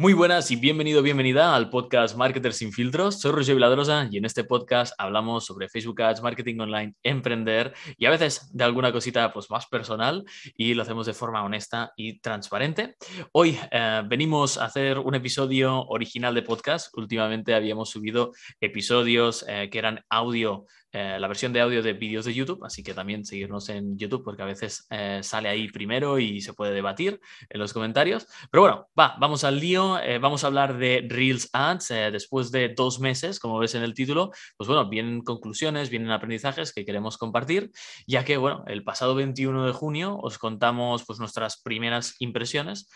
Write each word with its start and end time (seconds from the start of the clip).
Muy 0.00 0.14
buenas 0.14 0.50
y 0.50 0.56
bienvenido, 0.56 1.02
bienvenida 1.02 1.54
al 1.54 1.68
podcast 1.68 2.16
Marketers 2.16 2.56
sin 2.56 2.72
filtros. 2.72 3.20
Soy 3.20 3.32
Roger 3.32 3.54
Viladrosa 3.54 4.08
y 4.10 4.16
en 4.16 4.24
este 4.24 4.44
podcast 4.44 4.94
hablamos 4.96 5.44
sobre 5.44 5.68
Facebook 5.68 6.00
Ads, 6.00 6.22
marketing 6.22 6.58
online, 6.58 6.94
emprender 7.02 7.74
y 7.98 8.06
a 8.06 8.10
veces 8.10 8.48
de 8.56 8.64
alguna 8.64 8.92
cosita 8.92 9.30
pues, 9.30 9.50
más 9.50 9.66
personal 9.66 10.24
y 10.56 10.72
lo 10.72 10.84
hacemos 10.84 11.04
de 11.04 11.12
forma 11.12 11.44
honesta 11.44 11.92
y 11.96 12.18
transparente. 12.20 12.96
Hoy 13.32 13.58
eh, 13.70 14.02
venimos 14.06 14.56
a 14.56 14.64
hacer 14.64 14.98
un 14.98 15.16
episodio 15.16 15.82
original 15.88 16.34
de 16.34 16.44
podcast. 16.44 16.96
Últimamente 16.96 17.52
habíamos 17.52 17.90
subido 17.90 18.32
episodios 18.58 19.44
eh, 19.48 19.68
que 19.70 19.78
eran 19.78 20.02
audio 20.08 20.64
eh, 20.92 21.18
la 21.20 21.28
versión 21.28 21.52
de 21.52 21.60
audio 21.60 21.82
de 21.82 21.92
vídeos 21.92 22.24
de 22.24 22.34
YouTube, 22.34 22.64
así 22.64 22.82
que 22.82 22.94
también 22.94 23.24
seguirnos 23.24 23.68
en 23.68 23.96
YouTube 23.96 24.24
porque 24.24 24.42
a 24.42 24.46
veces 24.46 24.86
eh, 24.90 25.20
sale 25.22 25.48
ahí 25.48 25.68
primero 25.68 26.18
y 26.18 26.40
se 26.40 26.52
puede 26.52 26.72
debatir 26.72 27.20
en 27.48 27.60
los 27.60 27.72
comentarios. 27.72 28.26
Pero 28.50 28.62
bueno, 28.62 28.88
va, 28.98 29.16
vamos 29.20 29.44
al 29.44 29.60
lío, 29.60 30.00
eh, 30.00 30.18
vamos 30.18 30.42
a 30.42 30.48
hablar 30.48 30.78
de 30.78 31.06
Reels 31.08 31.48
Ads 31.52 31.88
después 32.12 32.50
de 32.50 32.70
dos 32.70 32.98
meses, 32.98 33.38
como 33.38 33.58
ves 33.58 33.74
en 33.74 33.82
el 33.82 33.94
título, 33.94 34.32
pues 34.56 34.66
bueno, 34.66 34.88
vienen 34.88 35.22
conclusiones, 35.22 35.90
vienen 35.90 36.10
aprendizajes 36.10 36.72
que 36.72 36.84
queremos 36.84 37.18
compartir, 37.18 37.70
ya 38.06 38.24
que 38.24 38.36
bueno, 38.36 38.64
el 38.66 38.82
pasado 38.82 39.14
21 39.14 39.66
de 39.66 39.72
junio 39.72 40.18
os 40.20 40.38
contamos 40.38 41.04
pues 41.04 41.18
nuestras 41.20 41.60
primeras 41.62 42.16
impresiones 42.18 42.88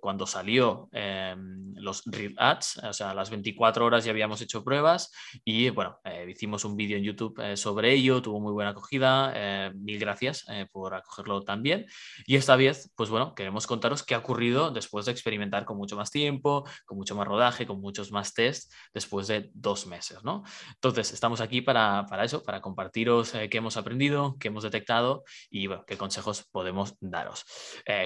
cuando 0.00 0.26
salió 0.26 0.88
los 0.92 2.02
Reels 2.06 2.34
Ads, 2.38 2.80
o 2.84 2.92
sea, 2.92 3.14
las 3.14 3.30
24 3.30 3.84
horas 3.84 4.04
ya 4.04 4.10
habíamos 4.10 4.40
hecho 4.40 4.62
pruebas 4.62 5.10
y 5.44 5.70
bueno, 5.70 5.98
hicimos 6.28 6.64
un 6.64 6.76
vídeo 6.76 6.98
en 6.98 7.04
YouTube 7.04 7.31
eh, 7.38 7.56
sobre 7.56 7.92
ello, 7.92 8.22
tuvo 8.22 8.40
muy 8.40 8.52
buena 8.52 8.70
acogida, 8.70 9.32
eh, 9.34 9.72
mil 9.74 9.98
gracias 9.98 10.44
eh, 10.48 10.66
por 10.70 10.94
acogerlo 10.94 11.42
también. 11.42 11.86
Y 12.26 12.36
esta 12.36 12.56
vez, 12.56 12.92
pues 12.96 13.10
bueno, 13.10 13.34
queremos 13.34 13.66
contaros 13.66 14.02
qué 14.02 14.14
ha 14.14 14.18
ocurrido 14.18 14.70
después 14.70 15.06
de 15.06 15.12
experimentar 15.12 15.64
con 15.64 15.76
mucho 15.76 15.96
más 15.96 16.10
tiempo, 16.10 16.64
con 16.84 16.98
mucho 16.98 17.14
más 17.14 17.26
rodaje, 17.26 17.66
con 17.66 17.80
muchos 17.80 18.12
más 18.12 18.34
tests, 18.34 18.74
después 18.92 19.26
de 19.26 19.50
dos 19.54 19.86
meses, 19.86 20.22
¿no? 20.24 20.42
Entonces, 20.74 21.12
estamos 21.12 21.40
aquí 21.40 21.60
para, 21.60 22.06
para 22.08 22.24
eso, 22.24 22.42
para 22.42 22.60
compartiros 22.60 23.32
qué 23.32 23.58
hemos 23.58 23.76
aprendido, 23.76 24.36
qué 24.38 24.48
hemos 24.48 24.64
detectado 24.64 25.24
y 25.50 25.68
qué 25.86 25.96
consejos 25.96 26.44
podemos 26.50 26.94
daros. 27.00 27.44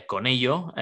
con 0.06 0.26
ello, 0.26 0.72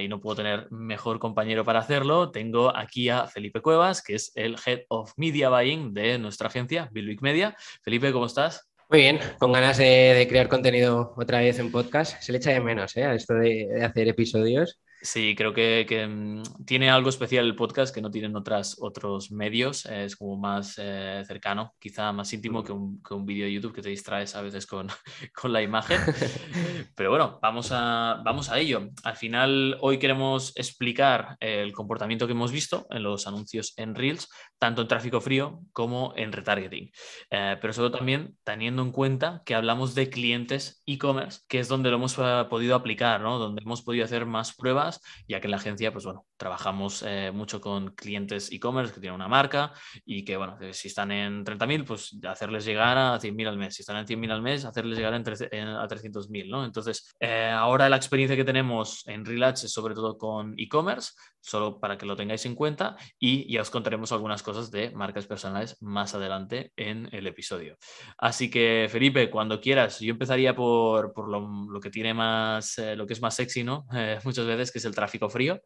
y 0.00 0.08
no 0.08 0.20
puedo 0.20 0.36
tener 0.36 0.70
mejor 0.70 1.18
compañero 1.18 1.64
para 1.64 1.80
hacerlo, 1.80 2.30
tengo 2.30 2.74
aquí 2.74 3.08
a 3.08 3.26
Felipe 3.26 3.60
Cuevas, 3.60 4.02
que 4.02 4.14
es 4.14 4.32
el 4.34 4.56
Head 4.64 4.82
of 4.88 5.12
Media 5.16 5.48
Buying 5.48 5.94
de 5.94 6.18
nuestra 6.18 6.48
agencia, 6.48 6.88
Bilwick 6.92 7.22
Media. 7.22 7.56
Felipe, 7.82 7.93
¿cómo 8.00 8.26
estás? 8.26 8.68
Muy 8.90 9.00
bien, 9.00 9.20
con 9.38 9.52
ganas 9.52 9.78
de, 9.78 10.26
crear 10.28 10.48
contenido 10.48 11.14
otra 11.16 11.38
vez 11.38 11.58
en 11.58 11.70
podcast. 11.70 12.20
Se 12.20 12.32
le 12.32 12.38
echa 12.38 12.50
de 12.50 12.60
menos 12.60 12.96
¿eh? 12.96 13.04
a 13.04 13.14
esto 13.14 13.34
de 13.34 13.84
hacer 13.84 14.08
episodios. 14.08 14.80
Sí, 15.04 15.34
creo 15.36 15.52
que, 15.52 15.84
mm, 16.08 16.64
tiene 16.64 16.88
algo 16.88 17.10
especial 17.10 17.44
el 17.44 17.54
podcast 17.54 17.94
que 17.94 18.00
no 18.00 18.10
tienen 18.10 18.34
otras, 18.36 18.76
otros 18.80 19.30
medios. 19.30 19.84
es 19.84 20.16
como 20.16 20.38
más 20.38 20.76
eh, 20.78 21.22
cercano, 21.26 21.74
quizá 21.78 22.10
más 22.10 22.32
íntimo 22.32 22.64
que 22.64 22.72
un, 22.72 23.02
que 23.02 23.12
un 23.12 23.26
vídeo 23.26 23.44
de 23.44 23.52
YouTube 23.52 23.74
que 23.74 23.82
te 23.82 23.90
distraes 23.90 24.34
a 24.34 24.40
veces 24.40 24.66
con, 24.66 24.88
con 25.34 25.52
la 25.52 25.60
imagen. 25.60 26.00
Pero 26.96 27.10
bueno, 27.10 27.38
vamos 27.42 27.68
a, 27.70 28.22
vamos 28.24 28.48
a 28.48 28.58
ello. 28.58 28.88
Al 29.02 29.16
final, 29.16 29.76
hoy 29.82 29.98
queremos 29.98 30.56
explicar 30.56 31.36
el 31.38 31.74
comportamiento 31.74 32.26
que 32.26 32.32
hemos 32.32 32.50
visto 32.50 32.86
en 32.88 33.02
los 33.02 33.26
anuncios 33.26 33.74
en 33.76 33.94
Reels, 33.94 34.30
tanto 34.58 34.80
en 34.80 34.88
tráfico 34.88 35.20
frío 35.20 35.60
como 35.72 36.14
en 36.16 36.32
retargeting. 36.32 36.90
Eh, 37.28 37.58
pero 37.60 37.74
sobre 37.74 37.90
también 37.90 38.38
teniendo 38.42 38.80
en 38.80 38.90
cuenta 38.90 39.42
que 39.44 39.54
hablamos 39.54 39.94
de 39.94 40.08
clientes 40.08 40.82
e-commerce, 40.86 41.40
que 41.46 41.58
es 41.58 41.68
donde 41.68 41.90
lo 41.90 41.96
hemos 41.96 42.16
eh, 42.18 42.46
podido 42.48 42.74
aplicar, 42.74 43.20
¿no? 43.20 43.38
donde 43.38 43.62
hemos 43.62 43.82
podido 43.82 44.06
hacer 44.06 44.24
más 44.24 44.54
pruebas 44.54 44.93
ya 45.28 45.40
que 45.40 45.46
en 45.46 45.52
la 45.52 45.56
agencia, 45.56 45.92
pues 45.92 46.04
bueno, 46.04 46.26
trabajamos 46.36 47.04
eh, 47.06 47.30
mucho 47.32 47.60
con 47.60 47.94
clientes 47.94 48.52
e-commerce 48.52 48.92
que 48.92 49.00
tienen 49.00 49.14
una 49.14 49.28
marca 49.28 49.72
y 50.04 50.24
que, 50.24 50.36
bueno, 50.36 50.58
si 50.72 50.88
están 50.88 51.10
en 51.12 51.44
30.000, 51.44 51.84
pues 51.84 52.18
hacerles 52.26 52.64
llegar 52.64 52.96
a 52.98 53.18
100.000 53.18 53.48
al 53.48 53.58
mes. 53.58 53.74
Si 53.74 53.82
están 53.82 53.96
en 53.96 54.06
100.000 54.06 54.30
al 54.32 54.42
mes, 54.42 54.64
hacerles 54.64 54.96
llegar 54.98 55.14
a 55.14 55.18
300.000, 55.18 56.48
¿no? 56.48 56.64
Entonces, 56.64 57.14
eh, 57.20 57.50
ahora 57.50 57.88
la 57.88 57.96
experiencia 57.96 58.36
que 58.36 58.44
tenemos 58.44 59.06
en 59.06 59.24
Relax 59.24 59.64
es 59.64 59.72
sobre 59.72 59.94
todo 59.94 60.18
con 60.18 60.54
e-commerce, 60.58 61.12
solo 61.40 61.78
para 61.78 61.98
que 61.98 62.06
lo 62.06 62.16
tengáis 62.16 62.46
en 62.46 62.54
cuenta 62.54 62.96
y 63.18 63.52
ya 63.52 63.60
os 63.60 63.70
contaremos 63.70 64.12
algunas 64.12 64.42
cosas 64.42 64.70
de 64.70 64.90
marcas 64.90 65.26
personales 65.26 65.76
más 65.82 66.14
adelante 66.14 66.72
en 66.76 67.08
el 67.12 67.26
episodio. 67.26 67.76
Así 68.18 68.50
que, 68.50 68.88
Felipe, 68.90 69.30
cuando 69.30 69.60
quieras, 69.60 70.00
yo 70.00 70.12
empezaría 70.12 70.54
por, 70.54 71.12
por 71.12 71.28
lo, 71.28 71.80
que 71.80 71.90
tiene 71.90 72.14
más, 72.14 72.78
eh, 72.78 72.96
lo 72.96 73.06
que 73.06 73.12
es 73.12 73.20
más 73.20 73.34
sexy, 73.34 73.62
¿no? 73.62 73.86
muchas 74.24 74.46
veces, 74.46 74.72
que 74.72 74.80
es 74.84 74.88
el 74.88 74.94
tráfico 74.94 75.28
frío 75.28 75.60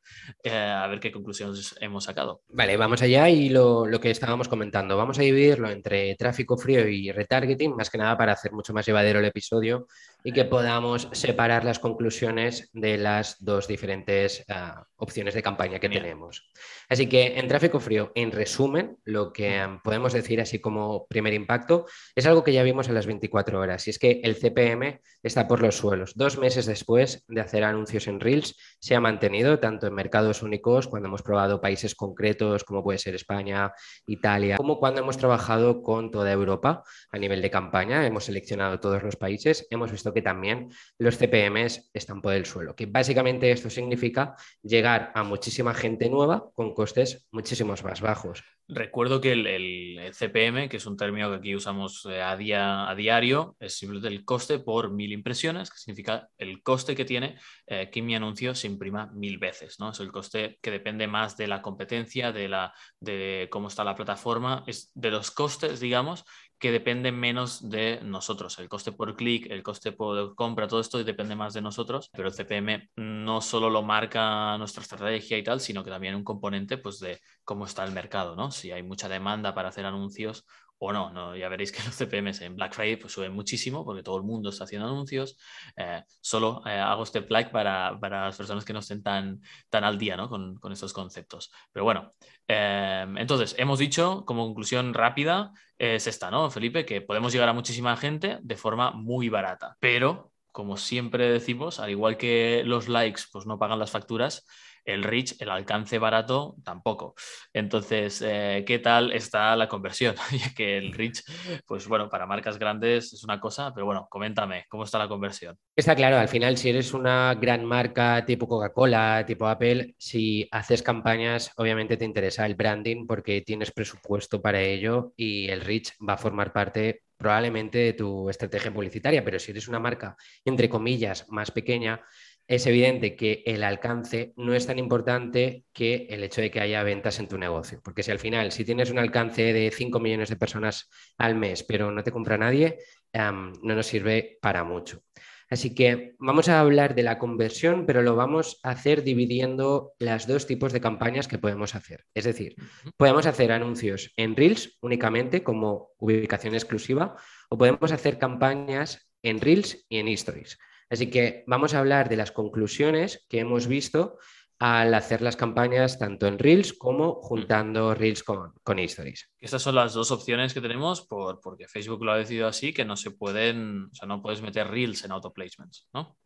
a 0.50 0.86
ver 0.88 1.00
qué 1.00 1.10
conclusiones 1.10 1.74
hemos 1.80 2.04
sacado. 2.04 2.42
Vale, 2.48 2.76
vamos 2.76 3.02
allá 3.02 3.28
y 3.28 3.48
lo, 3.48 3.86
que 4.00 4.10
estábamos 4.10 4.48
comentando. 4.48 4.96
Vamos 4.96 5.18
a 5.18 5.22
dividirlo 5.22 5.70
entre 5.70 6.14
tráfico 6.16 6.56
frío 6.56 6.88
y 6.88 7.10
retargeting, 7.10 7.74
más 7.74 7.90
que 7.90 7.98
nada 7.98 8.16
para 8.16 8.32
hacer 8.32 8.52
mucho 8.52 8.72
más 8.72 8.86
llevadero 8.86 9.18
el 9.18 9.26
episodio 9.26 9.86
y 10.28 10.32
que 10.32 10.44
podamos 10.44 11.08
separar 11.12 11.64
las 11.64 11.78
conclusiones 11.78 12.68
de 12.74 12.98
las 12.98 13.42
dos 13.42 13.66
diferentes 13.66 14.44
ah, 14.50 14.84
opciones 14.96 15.32
de 15.32 15.42
campaña 15.42 15.78
que 15.78 15.88
tenemos. 15.88 16.50
Así 16.90 17.08
que 17.08 17.38
en 17.38 17.48
tráfico 17.48 17.80
frío, 17.80 18.12
en 18.14 18.30
resumen, 18.30 18.98
lo 19.04 19.32
que 19.32 19.78
podemos 19.82 20.12
decir 20.12 20.40
así 20.42 20.58
como 20.58 21.06
primer 21.06 21.32
impacto 21.32 21.86
es 22.14 22.26
algo 22.26 22.44
que 22.44 22.52
ya 22.52 22.62
vimos 22.62 22.88
en 22.88 22.94
las 22.94 23.06
24 23.06 23.58
horas, 23.58 23.86
y 23.86 23.90
es 23.90 23.98
que 23.98 24.20
el 24.22 24.36
CPM 24.36 25.00
está 25.22 25.48
por 25.48 25.62
los 25.62 25.76
suelos. 25.76 26.12
Dos 26.14 26.36
meses 26.36 26.66
después 26.66 27.24
de 27.28 27.40
hacer 27.40 27.64
anuncios 27.64 28.06
en 28.06 28.20
Reels, 28.20 28.54
se 28.80 28.94
ha 28.94 29.00
mantenido 29.00 29.60
tanto 29.60 29.86
en 29.86 29.94
mercados 29.94 30.42
únicos, 30.42 30.88
cuando 30.88 31.08
hemos 31.08 31.22
probado 31.22 31.60
países 31.62 31.94
concretos 31.94 32.64
como 32.64 32.82
puede 32.82 32.98
ser 32.98 33.14
España, 33.14 33.72
Italia, 34.06 34.58
como 34.58 34.78
cuando 34.78 35.00
hemos 35.00 35.16
trabajado 35.16 35.82
con 35.82 36.10
toda 36.10 36.30
Europa 36.32 36.82
a 37.10 37.18
nivel 37.18 37.40
de 37.40 37.50
campaña. 37.50 38.06
Hemos 38.06 38.24
seleccionado 38.24 38.78
todos 38.78 39.02
los 39.02 39.16
países, 39.16 39.66
hemos 39.70 39.90
visto 39.90 40.12
que 40.12 40.17
también 40.22 40.70
los 40.98 41.16
CPMs 41.16 41.90
están 41.92 42.20
por 42.20 42.34
el 42.34 42.46
suelo, 42.46 42.74
que 42.74 42.86
básicamente 42.86 43.50
esto 43.50 43.70
significa 43.70 44.34
llegar 44.62 45.12
a 45.14 45.22
muchísima 45.22 45.74
gente 45.74 46.08
nueva 46.08 46.50
con 46.54 46.74
costes 46.74 47.26
muchísimos 47.30 47.84
más 47.84 48.00
bajos. 48.00 48.42
Recuerdo 48.70 49.22
que 49.22 49.32
el, 49.32 50.12
CPM, 50.12 50.68
que 50.68 50.76
es 50.76 50.84
un 50.84 50.98
término 50.98 51.30
que 51.30 51.36
aquí 51.36 51.56
usamos 51.56 52.06
eh, 52.10 52.20
a, 52.20 52.36
día, 52.36 52.88
a 52.88 52.94
diario, 52.94 53.56
es 53.60 53.78
simplemente 53.78 54.14
el 54.14 54.26
coste 54.26 54.58
por 54.58 54.92
mil 54.92 55.10
impresiones, 55.10 55.70
que 55.70 55.78
significa 55.78 56.28
el 56.36 56.62
coste 56.62 56.94
que 56.94 57.06
tiene 57.06 57.38
eh, 57.66 57.88
que 57.90 58.02
mi 58.02 58.14
anuncio 58.14 58.54
se 58.54 58.66
imprima 58.66 59.06
mil 59.14 59.38
veces. 59.38 59.80
¿no? 59.80 59.92
Es 59.92 60.00
el 60.00 60.12
coste 60.12 60.58
que 60.60 60.70
depende 60.70 61.06
más 61.06 61.38
de 61.38 61.46
la 61.46 61.62
competencia, 61.62 62.30
de, 62.30 62.48
la, 62.48 62.74
de 63.00 63.48
cómo 63.50 63.68
está 63.68 63.84
la 63.84 63.94
plataforma, 63.94 64.64
es 64.66 64.90
de 64.94 65.12
los 65.12 65.30
costes, 65.30 65.80
digamos, 65.80 66.26
que 66.58 66.72
dependen 66.72 67.18
menos 67.18 67.68
de 67.68 68.00
nosotros. 68.02 68.58
El 68.58 68.68
coste 68.68 68.92
por 68.92 69.14
clic, 69.14 69.46
el 69.50 69.62
coste 69.62 69.92
por 69.92 70.34
compra, 70.34 70.66
todo 70.66 70.80
esto 70.80 71.02
depende 71.02 71.36
más 71.36 71.54
de 71.54 71.62
nosotros, 71.62 72.10
pero 72.12 72.28
el 72.28 72.34
CPM 72.34 72.90
no 72.96 73.40
solo 73.40 73.70
lo 73.70 73.82
marca 73.82 74.58
nuestra 74.58 74.82
estrategia 74.82 75.38
y 75.38 75.44
tal, 75.44 75.60
sino 75.60 75.84
que 75.84 75.90
también 75.90 76.16
un 76.16 76.24
componente 76.24 76.78
pues, 76.78 76.98
de 76.98 77.20
cómo 77.44 77.64
está 77.64 77.84
el 77.84 77.92
mercado, 77.92 78.34
¿no? 78.34 78.50
Si 78.50 78.72
hay 78.72 78.82
mucha 78.82 79.08
demanda 79.08 79.54
para 79.54 79.68
hacer 79.68 79.86
anuncios 79.86 80.44
o 80.78 80.92
no, 80.92 81.10
no, 81.12 81.36
ya 81.36 81.48
veréis 81.48 81.72
que 81.72 81.78
los 81.84 81.94
CPMs 81.94 82.42
en 82.42 82.56
Black 82.56 82.74
Friday 82.74 82.96
pues, 82.96 83.12
suben 83.12 83.32
muchísimo 83.32 83.84
porque 83.84 84.02
todo 84.02 84.16
el 84.16 84.22
mundo 84.22 84.50
está 84.50 84.64
haciendo 84.64 84.86
anuncios. 84.86 85.38
Eh, 85.76 86.02
solo 86.20 86.62
eh, 86.66 86.78
hago 86.78 87.02
este 87.02 87.24
like 87.28 87.50
para, 87.50 87.98
para, 88.00 88.26
las 88.26 88.36
personas 88.36 88.64
que 88.64 88.72
no 88.72 88.78
estén 88.80 89.02
tan, 89.02 89.40
tan 89.68 89.84
al 89.84 89.98
día 89.98 90.16
¿no? 90.16 90.28
con, 90.28 90.56
con 90.56 90.72
estos 90.72 90.92
conceptos. 90.92 91.50
Pero 91.72 91.84
bueno, 91.84 92.10
eh, 92.46 93.06
entonces 93.16 93.54
hemos 93.58 93.78
dicho 93.78 94.24
como 94.24 94.46
conclusión 94.46 94.94
rápida 94.94 95.52
es 95.76 96.06
esta, 96.06 96.30
¿no, 96.30 96.50
Felipe? 96.50 96.84
Que 96.84 97.00
podemos 97.00 97.32
llegar 97.32 97.48
a 97.48 97.52
muchísima 97.52 97.96
gente 97.96 98.38
de 98.42 98.56
forma 98.56 98.90
muy 98.90 99.28
barata, 99.28 99.76
pero 99.80 100.32
como 100.50 100.76
siempre 100.76 101.30
decimos, 101.30 101.78
al 101.78 101.90
igual 101.90 102.16
que 102.16 102.62
los 102.64 102.88
likes 102.88 103.22
pues 103.30 103.46
no 103.46 103.58
pagan 103.58 103.78
las 103.78 103.92
facturas, 103.92 104.44
el 104.84 105.02
reach, 105.02 105.34
el 105.40 105.50
alcance 105.50 105.98
barato, 105.98 106.56
tampoco. 106.64 107.14
Entonces, 107.52 108.22
eh, 108.24 108.64
¿qué 108.66 108.78
tal 108.78 109.12
está 109.12 109.54
la 109.56 109.68
conversión? 109.68 110.14
Ya 110.38 110.54
que 110.54 110.78
el 110.78 110.92
reach, 110.92 111.22
pues 111.66 111.88
bueno, 111.88 112.08
para 112.08 112.26
marcas 112.26 112.58
grandes 112.58 113.12
es 113.12 113.24
una 113.24 113.40
cosa, 113.40 113.72
pero 113.74 113.86
bueno, 113.86 114.06
coméntame, 114.10 114.64
¿cómo 114.68 114.84
está 114.84 114.98
la 114.98 115.08
conversión? 115.08 115.56
Está 115.74 115.96
claro, 115.96 116.18
al 116.18 116.28
final, 116.28 116.56
si 116.56 116.70
eres 116.70 116.94
una 116.94 117.34
gran 117.34 117.64
marca 117.64 118.24
tipo 118.24 118.46
Coca-Cola, 118.46 119.24
tipo 119.26 119.48
Apple, 119.48 119.94
si 119.98 120.48
haces 120.50 120.82
campañas, 120.82 121.52
obviamente 121.56 121.96
te 121.96 122.04
interesa 122.04 122.46
el 122.46 122.54
branding 122.54 123.06
porque 123.06 123.40
tienes 123.42 123.72
presupuesto 123.72 124.40
para 124.40 124.60
ello 124.60 125.12
y 125.16 125.48
el 125.48 125.62
reach 125.62 125.92
va 126.06 126.14
a 126.14 126.18
formar 126.18 126.52
parte 126.52 127.02
probablemente 127.18 127.78
de 127.78 127.92
tu 127.92 128.30
estrategia 128.30 128.72
publicitaria, 128.72 129.24
pero 129.24 129.38
si 129.38 129.50
eres 129.50 129.68
una 129.68 129.80
marca, 129.80 130.16
entre 130.44 130.68
comillas, 130.68 131.26
más 131.28 131.50
pequeña, 131.50 132.00
es 132.48 132.66
evidente 132.66 133.14
que 133.14 133.42
el 133.44 133.62
alcance 133.62 134.32
no 134.36 134.54
es 134.54 134.66
tan 134.66 134.78
importante 134.78 135.64
que 135.74 136.06
el 136.08 136.24
hecho 136.24 136.40
de 136.40 136.50
que 136.50 136.60
haya 136.60 136.82
ventas 136.82 137.18
en 137.20 137.28
tu 137.28 137.36
negocio. 137.36 137.80
Porque 137.84 138.02
si 138.02 138.10
al 138.10 138.18
final, 138.18 138.52
si 138.52 138.64
tienes 138.64 138.90
un 138.90 138.98
alcance 138.98 139.52
de 139.52 139.70
5 139.70 140.00
millones 140.00 140.30
de 140.30 140.36
personas 140.36 140.88
al 141.18 141.34
mes, 141.34 141.62
pero 141.62 141.92
no 141.92 142.02
te 142.02 142.10
compra 142.10 142.38
nadie, 142.38 142.78
no 143.12 143.52
nos 143.62 143.86
sirve 143.86 144.38
para 144.40 144.64
mucho. 144.64 145.02
Así 145.50 145.74
que 145.74 146.14
vamos 146.18 146.48
a 146.48 146.60
hablar 146.60 146.94
de 146.94 147.02
la 147.02 147.18
conversión, 147.18 147.84
pero 147.86 148.02
lo 148.02 148.16
vamos 148.16 148.60
a 148.62 148.70
hacer 148.70 149.02
dividiendo 149.02 149.92
las 149.98 150.26
dos 150.26 150.46
tipos 150.46 150.72
de 150.72 150.80
campañas 150.80 151.28
que 151.28 151.38
podemos 151.38 151.74
hacer. 151.74 152.04
Es 152.14 152.24
decir, 152.24 152.56
podemos 152.96 153.26
hacer 153.26 153.52
anuncios 153.52 154.12
en 154.16 154.36
Reels 154.36 154.78
únicamente 154.80 155.42
como 155.42 155.90
ubicación 155.98 156.54
exclusiva 156.54 157.16
o 157.50 157.58
podemos 157.58 157.92
hacer 157.92 158.18
campañas 158.18 159.10
en 159.22 159.40
Reels 159.40 159.86
y 159.88 159.98
en 159.98 160.08
Stories. 160.08 160.58
Así 160.90 161.10
que 161.10 161.44
vamos 161.46 161.74
a 161.74 161.80
hablar 161.80 162.08
de 162.08 162.16
las 162.16 162.32
conclusiones 162.32 163.26
que 163.28 163.40
hemos 163.40 163.66
visto 163.66 164.18
al 164.58 164.92
hacer 164.94 165.22
las 165.22 165.36
campañas 165.36 165.98
tanto 165.98 166.26
en 166.26 166.38
Reels 166.38 166.72
como 166.72 167.22
juntando 167.22 167.94
Reels 167.94 168.24
con, 168.24 168.52
con 168.62 168.78
Stories. 168.80 169.30
Estas 169.38 169.62
son 169.62 169.76
las 169.76 169.94
dos 169.94 170.10
opciones 170.10 170.52
que 170.52 170.60
tenemos 170.60 171.06
por, 171.06 171.40
porque 171.40 171.68
Facebook 171.68 172.04
lo 172.04 172.12
ha 172.12 172.18
decidido 172.18 172.48
así, 172.48 172.72
que 172.72 172.84
no 172.84 172.96
se 172.96 173.12
pueden, 173.12 173.84
o 173.84 173.94
sea, 173.94 174.08
no 174.08 174.20
puedes 174.20 174.42
meter 174.42 174.66
Reels 174.68 175.04
en 175.04 175.12
auto 175.12 175.32
placements, 175.32 175.88
¿no? 175.92 176.18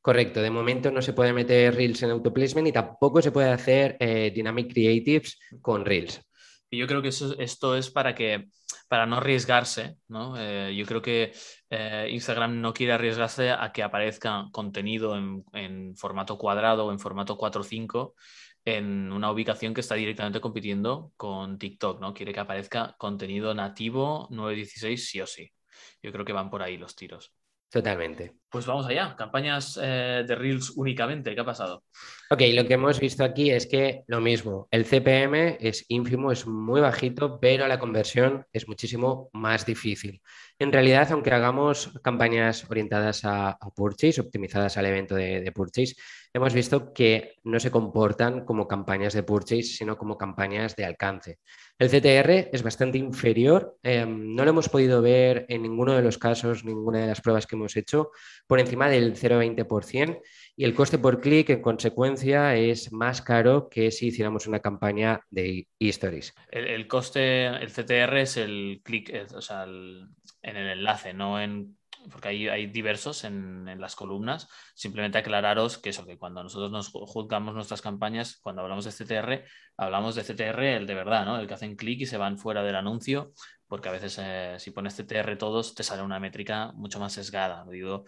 Correcto, 0.00 0.40
de 0.40 0.50
momento 0.50 0.90
no 0.90 1.02
se 1.02 1.12
puede 1.12 1.32
meter 1.32 1.74
Reels 1.74 2.02
en 2.02 2.10
auto 2.10 2.32
placement 2.32 2.68
y 2.68 2.72
tampoco 2.72 3.20
se 3.20 3.32
puede 3.32 3.50
hacer 3.50 3.96
eh, 4.00 4.30
Dynamic 4.34 4.72
Creatives 4.72 5.38
con 5.60 5.84
Reels. 5.84 6.22
Y 6.70 6.78
yo 6.78 6.86
creo 6.86 7.02
que 7.02 7.08
esto 7.08 7.76
es 7.76 7.90
para 7.90 8.14
que 8.14 8.48
para 8.90 9.06
no 9.06 9.18
arriesgarse, 9.18 9.98
¿no? 10.08 10.34
Eh, 10.36 10.74
yo 10.74 10.84
creo 10.84 11.00
que 11.00 11.32
eh, 11.70 12.08
Instagram 12.10 12.60
no 12.60 12.74
quiere 12.74 12.92
arriesgarse 12.92 13.52
a 13.52 13.70
que 13.70 13.84
aparezca 13.84 14.48
contenido 14.50 15.16
en, 15.16 15.96
formato 15.96 16.36
cuadrado 16.36 16.86
o 16.86 16.90
en 16.90 16.98
formato 16.98 17.38
4.5 17.38 18.14
en 18.64 19.12
una 19.12 19.30
ubicación 19.30 19.74
que 19.74 19.80
está 19.80 19.94
directamente 19.94 20.40
compitiendo 20.40 21.12
con 21.16 21.56
TikTok, 21.56 22.00
¿no? 22.00 22.12
Quiere 22.14 22.32
que 22.32 22.40
aparezca 22.40 22.96
contenido 22.98 23.54
nativo 23.54 24.28
9.16 24.30 24.96
sí 24.96 25.20
o 25.20 25.26
sí. 25.28 25.52
Yo 26.02 26.10
creo 26.10 26.24
que 26.24 26.32
van 26.32 26.50
por 26.50 26.60
ahí 26.60 26.76
los 26.76 26.96
tiros. 26.96 27.32
Totalmente. 27.70 28.32
Pues 28.50 28.66
vamos 28.66 28.84
allá, 28.86 29.14
campañas 29.16 29.78
eh, 29.80 30.24
de 30.26 30.34
Reels 30.34 30.72
únicamente, 30.74 31.32
¿qué 31.36 31.40
ha 31.40 31.44
pasado? 31.44 31.84
Ok, 32.30 32.42
lo 32.52 32.66
que 32.66 32.74
hemos 32.74 32.98
visto 32.98 33.22
aquí 33.22 33.52
es 33.52 33.66
que 33.68 34.02
lo 34.08 34.20
mismo, 34.20 34.66
el 34.72 34.84
CPM 34.84 35.56
es 35.60 35.84
ínfimo, 35.88 36.32
es 36.32 36.48
muy 36.48 36.80
bajito, 36.80 37.38
pero 37.38 37.68
la 37.68 37.78
conversión 37.78 38.44
es 38.52 38.66
muchísimo 38.66 39.30
más 39.32 39.64
difícil. 39.64 40.20
En 40.60 40.72
realidad, 40.72 41.10
aunque 41.10 41.32
hagamos 41.32 41.90
campañas 42.02 42.66
orientadas 42.68 43.22
a, 43.24 43.58
purchase, 43.74 44.20
optimizadas 44.20 44.76
al 44.76 44.84
evento 44.84 45.14
de, 45.14 45.40
de 45.40 45.52
purchase, 45.52 45.94
hemos 46.34 46.52
visto 46.52 46.92
que 46.92 47.36
no 47.44 47.58
se 47.58 47.70
comportan 47.70 48.44
como 48.44 48.68
campañas 48.68 49.14
de 49.14 49.22
purchase, 49.22 49.62
sino 49.62 49.96
como 49.96 50.18
campañas 50.18 50.76
de 50.76 50.84
alcance. 50.84 51.38
El 51.78 51.88
CTR 51.88 52.50
es 52.52 52.62
bastante 52.62 52.98
inferior, 52.98 53.78
em, 53.82 54.34
no 54.34 54.44
lo 54.44 54.50
hemos 54.50 54.68
podido 54.68 55.00
ver 55.00 55.46
en 55.48 55.62
ninguno 55.62 55.94
de 55.94 56.02
los 56.02 56.18
casos, 56.18 56.62
ninguna 56.62 57.00
de 57.00 57.06
las 57.06 57.22
pruebas 57.22 57.46
que 57.46 57.56
hemos 57.56 57.74
hecho, 57.74 58.10
por 58.46 58.60
encima 58.60 58.90
del 58.90 59.16
0,20% 59.16 60.20
y 60.60 60.64
el 60.64 60.74
coste 60.74 60.98
por 60.98 61.22
clic 61.22 61.48
en 61.48 61.62
consecuencia 61.62 62.54
es 62.54 62.92
más 62.92 63.22
caro 63.22 63.70
que 63.70 63.90
si 63.90 64.08
hiciéramos 64.08 64.46
una 64.46 64.60
campaña 64.60 65.22
de 65.30 65.66
e-stories. 65.78 66.34
El, 66.50 66.86
coste, 66.86 67.46
el 67.46 67.70
CTR 67.70 68.18
es 68.18 68.36
el 68.36 68.82
clic, 68.84 69.10
o 69.34 69.40
sea, 69.40 69.64
en 69.64 70.12
el 70.42 70.66
enlace, 70.68 71.14
no 71.14 71.40
en 71.40 71.78
porque 72.10 72.28
hay, 72.28 72.48
hay 72.48 72.66
diversos 72.66 73.24
en, 73.24 73.68
en, 73.68 73.80
las 73.80 73.96
columnas. 73.96 74.48
Simplemente 74.74 75.16
aclararos 75.16 75.78
que 75.78 75.88
eso, 75.88 76.04
que 76.04 76.18
cuando 76.18 76.42
nosotros 76.42 76.70
nos 76.70 76.90
juzgamos 76.90 77.54
nuestras 77.54 77.80
campañas, 77.80 78.38
cuando 78.42 78.60
hablamos 78.60 78.84
de 78.84 78.92
CTR, 78.92 79.44
hablamos 79.78 80.14
de 80.14 80.24
CTR 80.24 80.62
el 80.76 80.86
de 80.86 80.94
verdad, 80.94 81.24
¿no? 81.24 81.40
El 81.40 81.46
que 81.46 81.54
hacen 81.54 81.74
clic 81.74 82.02
y 82.02 82.06
se 82.06 82.18
van 82.18 82.36
fuera 82.36 82.62
del 82.62 82.76
anuncio, 82.76 83.32
porque 83.66 83.88
a 83.88 83.92
veces 83.92 84.18
eh, 84.20 84.56
si 84.58 84.72
pones 84.72 84.94
CTR 84.94 85.38
todos, 85.38 85.74
te 85.74 85.84
sale 85.84 86.02
una 86.02 86.20
métrica 86.20 86.72
mucho 86.72 87.00
más 87.00 87.14
sesgada. 87.14 87.64
Lo 87.64 87.70
digo 87.70 88.04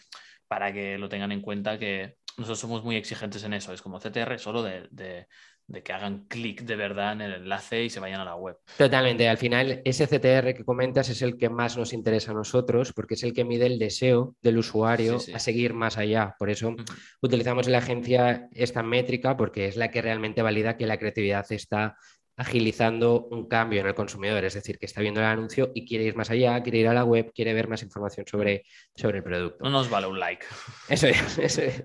para 0.52 0.70
que 0.70 0.98
lo 0.98 1.08
tengan 1.08 1.32
en 1.32 1.40
cuenta 1.40 1.78
que 1.78 2.18
nosotros 2.36 2.58
somos 2.58 2.84
muy 2.84 2.96
exigentes 2.96 3.44
en 3.44 3.54
eso. 3.54 3.72
Es 3.72 3.82
como 3.82 3.98
CTR 3.98 4.38
solo 4.38 4.62
de, 4.62 4.88
de, 4.90 5.26
de 5.66 5.82
que 5.82 5.92
hagan 5.92 6.26
clic 6.26 6.62
de 6.62 6.76
verdad 6.76 7.12
en 7.12 7.20
el 7.22 7.32
enlace 7.34 7.84
y 7.84 7.90
se 7.90 8.00
vayan 8.00 8.20
a 8.20 8.24
la 8.24 8.36
web. 8.36 8.58
Totalmente. 8.76 9.28
Al 9.28 9.38
final, 9.38 9.80
ese 9.84 10.06
CTR 10.06 10.54
que 10.54 10.64
comentas 10.64 11.08
es 11.08 11.22
el 11.22 11.36
que 11.36 11.48
más 11.48 11.76
nos 11.76 11.92
interesa 11.92 12.32
a 12.32 12.34
nosotros 12.34 12.92
porque 12.92 13.14
es 13.14 13.22
el 13.22 13.32
que 13.32 13.44
mide 13.44 13.66
el 13.66 13.78
deseo 13.78 14.36
del 14.42 14.58
usuario 14.58 15.18
a 15.34 15.38
seguir 15.38 15.74
más 15.74 15.98
allá. 15.98 16.34
Por 16.38 16.50
eso 16.50 16.74
utilizamos 17.20 17.66
en 17.66 17.72
la 17.72 17.78
agencia 17.78 18.48
esta 18.52 18.82
métrica 18.82 19.36
porque 19.36 19.66
es 19.66 19.76
la 19.76 19.90
que 19.90 20.02
realmente 20.02 20.42
valida 20.42 20.76
que 20.76 20.86
la 20.86 20.98
creatividad 20.98 21.50
está 21.50 21.96
agilizando 22.36 23.28
un 23.30 23.46
cambio 23.46 23.80
en 23.80 23.86
el 23.86 23.94
consumidor, 23.94 24.44
es 24.44 24.54
decir, 24.54 24.78
que 24.78 24.86
está 24.86 25.00
viendo 25.00 25.20
el 25.20 25.26
anuncio 25.26 25.70
y 25.74 25.86
quiere 25.86 26.04
ir 26.04 26.16
más 26.16 26.30
allá, 26.30 26.62
quiere 26.62 26.78
ir 26.78 26.88
a 26.88 26.94
la 26.94 27.04
web, 27.04 27.30
quiere 27.34 27.52
ver 27.52 27.68
más 27.68 27.82
información 27.82 28.26
sobre, 28.26 28.64
sobre 28.96 29.18
el 29.18 29.24
producto. 29.24 29.62
No 29.62 29.70
nos 29.70 29.90
vale 29.90 30.06
un 30.06 30.18
like. 30.18 30.44
Eso 30.88 31.08
es, 31.08 31.38
eso 31.38 31.62
es. 31.62 31.84